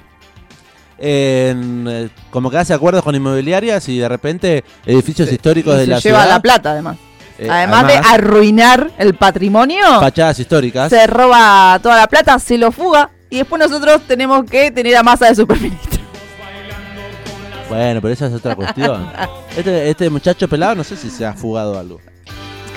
En, 0.99 1.87
eh, 1.89 2.11
como 2.31 2.51
que 2.51 2.59
hace 2.59 2.75
acuerdos 2.75 3.03
con 3.03 3.15
inmobiliarias 3.15 3.89
y 3.89 3.97
de 3.99 4.09
repente 4.11 4.63
edificios 4.85 5.33
históricos 5.33 5.75
de 5.79 5.85
se 5.85 5.91
la 5.91 6.01
lleva 6.01 6.19
ciudad. 6.21 6.35
la 6.35 6.43
plata, 6.43 6.73
además. 6.73 6.99
eh, 7.39 7.49
además, 7.51 7.87
de 7.87 7.95
arruinar 7.95 8.91
el 8.99 9.15
patrimonio, 9.15 10.01
fachadas 10.01 10.39
históricas. 10.39 10.91
se 10.91 11.07
roba 11.07 11.79
toda 11.83 11.97
la 11.97 12.09
plata, 12.09 12.39
se 12.39 12.59
lo 12.59 12.71
fuga. 12.71 13.09
Y 13.31 13.39
después 13.39 13.59
nosotros 13.59 14.03
tenemos 14.07 14.45
que 14.45 14.71
tener 14.71 14.97
a 14.99 15.03
masa 15.03 15.29
de 15.29 15.35
superministro. 15.35 16.03
Bueno, 17.71 18.03
pero 18.03 18.13
esa 18.13 18.27
es 18.27 18.35
otra 18.35 18.55
cuestión. 18.55 19.11
Este, 19.57 19.91
este 19.91 20.11
muchacho 20.11 20.47
pelado 20.47 20.75
no 20.77 20.85
sé 20.85 20.95
si 20.95 21.09
se 21.09 21.25
ha 21.25 21.33
fugado 21.33 21.79
algo. 21.79 22.01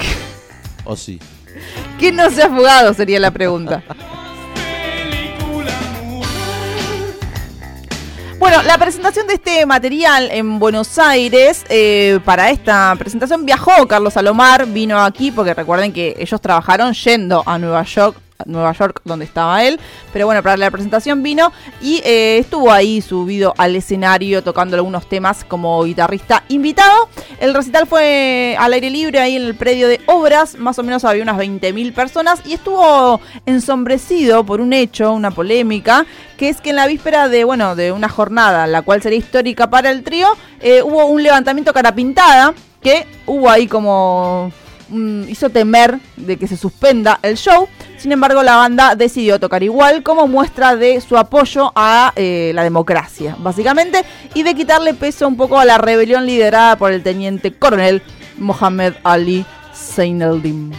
O 0.86 0.96
sí. 0.96 1.20
¿Quién 2.00 2.16
no 2.16 2.30
se 2.30 2.44
ha 2.44 2.50
fugado? 2.50 2.94
Sería 2.94 3.20
la 3.20 3.32
pregunta. 3.32 3.84
Bueno, 8.42 8.64
la 8.64 8.80
presentación 8.80 9.28
de 9.28 9.36
este 9.36 9.68
material 9.68 10.30
en 10.32 10.58
Buenos 10.58 10.98
Aires, 10.98 11.64
eh, 11.70 12.20
para 12.26 12.50
esta 12.50 12.96
presentación 12.98 13.46
viajó 13.46 13.88
Carlos 13.88 14.14
Salomar, 14.14 14.66
vino 14.66 15.00
aquí 15.00 15.30
porque 15.30 15.54
recuerden 15.54 15.94
que 15.94 16.16
ellos 16.18 16.42
trabajaron 16.42 16.94
yendo 16.94 17.44
a 17.46 17.60
Nueva 17.60 17.84
York, 17.84 18.18
Nueva 18.46 18.72
York 18.74 19.02
donde 19.06 19.26
estaba 19.26 19.64
él, 19.64 19.80
pero 20.14 20.26
bueno, 20.26 20.44
para 20.44 20.58
la 20.58 20.72
presentación 20.72 21.24
vino 21.24 21.52
y 21.82 22.02
eh, 22.04 22.38
estuvo 22.40 22.72
ahí 22.72 23.02
subido 23.02 23.54
al 23.58 23.76
escenario 23.76 24.44
tocando 24.44 24.76
algunos 24.76 25.08
temas 25.08 25.44
como 25.44 25.84
guitarrista 25.84 26.44
invitado. 26.50 27.10
El 27.40 27.54
recital 27.54 27.88
fue 27.88 28.56
al 28.60 28.74
aire 28.74 28.90
libre 28.90 29.20
ahí 29.20 29.36
en 29.36 29.44
el 29.44 29.56
predio 29.56 29.88
de 29.88 30.00
obras, 30.06 30.56
más 30.56 30.78
o 30.80 30.84
menos 30.84 31.06
había 31.06 31.24
unas 31.24 31.38
20.000 31.38 31.94
personas 31.94 32.42
y 32.46 32.54
estuvo 32.54 33.20
ensombrecido 33.46 34.46
por 34.46 34.62
un 34.62 34.74
hecho, 34.74 35.14
una 35.14 35.32
polémica, 35.32 36.06
que 36.38 36.50
es 36.50 36.62
que 36.62 36.72
en 36.72 36.78
la 36.78 36.88
víspera 36.88 37.30
de, 37.30 37.44
bueno, 37.44 37.76
de 37.76 37.92
una 37.92 38.10
jornada, 38.10 38.68
la 38.68 38.82
cual 38.82 39.02
sería 39.02 39.20
histórica 39.20 39.70
para 39.70 39.90
el 39.90 40.04
trío, 40.04 40.28
eh, 40.60 40.82
hubo 40.82 41.06
un 41.06 41.24
levantamiento 41.24 41.74
cara 41.74 41.94
pintada, 41.94 42.54
que 42.82 43.06
hubo 43.26 43.50
ahí 43.50 43.68
como 43.68 44.52
mm, 44.92 45.30
hizo 45.30 45.50
temer 45.50 46.00
de 46.18 46.38
que 46.38 46.48
se 46.48 46.58
suspenda 46.58 47.20
el 47.24 47.38
show. 47.38 47.68
Sin 47.98 48.12
embargo, 48.12 48.44
la 48.44 48.56
banda 48.56 48.96
decidió 48.96 49.40
tocar 49.40 49.64
igual 49.64 50.04
como 50.04 50.28
muestra 50.28 50.76
de 50.76 51.02
su 51.02 51.18
apoyo 51.18 51.72
a 51.76 52.14
eh, 52.16 52.52
la 52.54 52.64
democracia, 52.64 53.36
básicamente, 53.40 54.04
y 54.34 54.44
de 54.44 54.54
quitarle 54.54 54.94
peso 54.94 55.28
un 55.28 55.38
poco 55.38 55.60
a 55.60 55.66
la 55.66 55.78
rebelión 55.78 56.26
liderada 56.26 56.78
por 56.78 56.92
el 56.92 57.04
teniente 57.04 57.52
coronel 57.54 58.02
Mohamed 58.38 58.94
Ali 59.04 59.46
Zainuddin. 59.74 60.74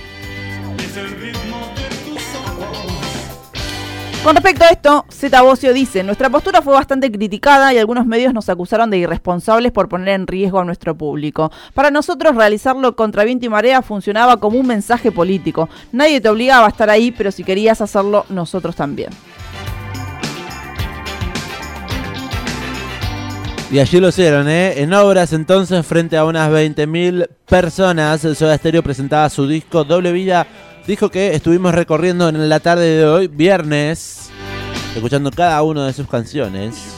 Con 4.22 4.36
respecto 4.36 4.62
a 4.62 4.68
esto, 4.68 5.04
Zeta 5.10 5.42
Bocio 5.42 5.72
dice, 5.72 6.04
nuestra 6.04 6.30
postura 6.30 6.62
fue 6.62 6.74
bastante 6.74 7.10
criticada 7.10 7.74
y 7.74 7.78
algunos 7.78 8.06
medios 8.06 8.32
nos 8.32 8.48
acusaron 8.48 8.88
de 8.88 8.98
irresponsables 8.98 9.72
por 9.72 9.88
poner 9.88 10.10
en 10.10 10.28
riesgo 10.28 10.60
a 10.60 10.64
nuestro 10.64 10.96
público. 10.96 11.50
Para 11.74 11.90
nosotros 11.90 12.36
realizarlo 12.36 12.94
contra 12.94 13.24
viento 13.24 13.46
y 13.46 13.48
marea 13.48 13.82
funcionaba 13.82 14.36
como 14.36 14.60
un 14.60 14.66
mensaje 14.68 15.10
político. 15.10 15.68
Nadie 15.90 16.20
te 16.20 16.28
obligaba 16.28 16.66
a 16.66 16.68
estar 16.68 16.88
ahí, 16.88 17.10
pero 17.10 17.32
si 17.32 17.42
querías 17.42 17.80
hacerlo, 17.80 18.24
nosotros 18.28 18.76
también. 18.76 19.10
Y 23.72 23.80
allí 23.80 23.98
lo 23.98 24.10
hicieron, 24.10 24.48
¿eh? 24.48 24.82
En 24.82 24.94
obras 24.94 25.32
entonces, 25.32 25.84
frente 25.84 26.16
a 26.16 26.24
unas 26.24 26.48
20.000 26.48 27.26
personas, 27.48 28.24
el 28.24 28.36
Soda 28.36 28.56
Stereo 28.56 28.84
presentaba 28.84 29.28
su 29.30 29.48
disco 29.48 29.82
Doble 29.82 30.12
Vida. 30.12 30.46
Dijo 30.86 31.10
que 31.10 31.34
estuvimos 31.34 31.74
recorriendo 31.74 32.28
en 32.28 32.48
la 32.48 32.58
tarde 32.58 32.96
de 32.96 33.06
hoy, 33.06 33.28
viernes, 33.28 34.30
escuchando 34.96 35.30
cada 35.30 35.62
una 35.62 35.86
de 35.86 35.92
sus 35.92 36.08
canciones. 36.08 36.96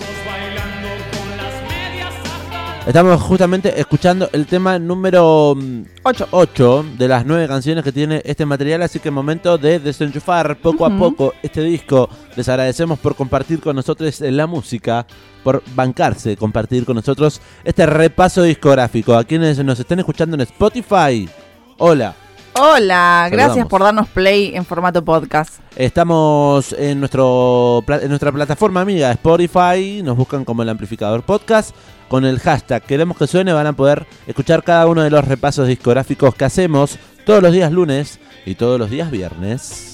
Estamos 2.87 3.21
justamente 3.21 3.79
escuchando 3.79 4.31
el 4.33 4.47
tema 4.47 4.79
número 4.79 5.55
8. 6.03 6.29
8 6.31 6.85
de 6.97 7.09
las 7.09 7.27
9 7.27 7.47
canciones 7.47 7.85
que 7.85 7.93
tiene 7.93 8.23
este 8.25 8.47
material, 8.47 8.83
así 8.83 9.01
que 9.01 9.11
momento 9.11 9.59
de 9.59 9.79
desenchufar 9.79 10.57
poco 10.57 10.87
a 10.87 10.91
poco 10.97 11.35
este 11.43 11.63
disco. 11.63 12.09
Les 12.37 12.49
agradecemos 12.49 12.99
por 12.99 13.15
compartir 13.15 13.61
con 13.61 13.77
nosotros 13.77 14.19
la 14.21 14.47
música, 14.47 15.07
por 15.43 15.63
bancarse, 15.75 16.39
compartir 16.39 16.87
con 16.87 16.97
nosotros 16.97 17.39
este 17.65 17.85
repaso 17.85 18.43
discográfico. 18.43 19.15
A 19.15 19.25
quienes 19.25 19.63
nos 19.63 19.79
estén 19.79 19.99
escuchando 19.99 20.37
en 20.37 20.41
Spotify, 20.43 21.29
hola. 21.77 22.24
Hola, 22.57 23.27
gracias 23.33 23.49
Saludamos. 23.49 23.71
por 23.71 23.83
darnos 23.83 24.09
play 24.09 24.53
en 24.55 24.65
formato 24.65 25.05
podcast. 25.05 25.55
Estamos 25.75 26.73
en, 26.79 27.01
nuestro, 27.01 27.83
en 27.89 28.09
nuestra 28.09 28.31
plataforma 28.31 28.81
amiga 28.81 29.11
Spotify, 29.11 30.03
nos 30.05 30.17
buscan 30.17 30.45
como 30.45 30.63
el 30.63 30.69
amplificador 30.69 31.25
podcast. 31.25 31.75
Con 32.09 32.25
el 32.25 32.39
hashtag 32.39 32.83
queremos 32.85 33.17
que 33.17 33.27
suene 33.27 33.53
van 33.53 33.67
a 33.67 33.73
poder 33.73 34.07
escuchar 34.29 34.63
cada 34.63 34.87
uno 34.87 35.03
de 35.03 35.11
los 35.11 35.27
repasos 35.27 35.67
discográficos 35.67 36.35
que 36.37 36.45
hacemos 36.45 36.97
todos 37.27 37.43
los 37.43 37.53
días 37.53 37.73
lunes 37.73 38.21
y 38.47 38.55
todos 38.55 38.79
los 38.79 38.89
días 38.89 39.11
viernes. 39.11 39.94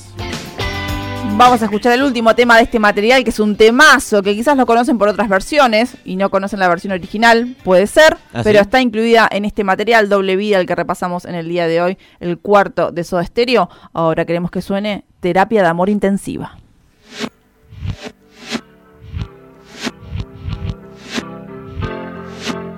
Vamos 1.37 1.63
a 1.63 1.65
escuchar 1.65 1.93
el 1.95 2.03
último 2.03 2.35
tema 2.35 2.57
de 2.57 2.65
este 2.65 2.79
material, 2.79 3.25
que 3.25 3.31
es 3.31 3.41
un 3.41 3.57
temazo, 3.57 4.23
que 4.23 4.35
quizás 4.35 4.59
lo 4.59 4.67
conocen 4.67 4.99
por 4.99 5.09
otras 5.09 5.29
versiones 5.29 5.97
y 6.05 6.17
no 6.17 6.29
conocen 6.29 6.59
la 6.59 6.69
versión 6.69 6.93
original, 6.93 7.57
puede 7.65 7.87
ser, 7.87 8.19
¿Ah, 8.35 8.43
pero 8.45 8.59
sí? 8.59 8.63
está 8.63 8.83
incluida 8.83 9.27
en 9.31 9.47
este 9.47 9.65
material 9.65 10.11
doble 10.11 10.37
vida, 10.37 10.61
el 10.61 10.67
que 10.67 10.75
repasamos 10.75 11.25
en 11.25 11.35
el 11.35 11.49
día 11.49 11.67
de 11.67 11.81
hoy, 11.81 11.99
el 12.21 12.39
cuarto 12.39 12.93
de 12.93 13.05
Soda 13.05 13.25
Stereo. 13.25 13.71
Ahora 13.95 14.27
queremos 14.27 14.51
que 14.51 14.61
suene 14.61 15.05
Terapia 15.21 15.63
de 15.63 15.69
Amor 15.69 15.89
Intensiva. 15.89 16.59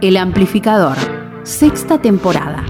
El 0.01 0.17
amplificador. 0.17 0.97
Sexta 1.43 2.01
temporada. 2.01 2.65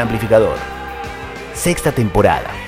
Amplificador. 0.00 0.56
Sexta 1.54 1.92
temporada. 1.92 2.59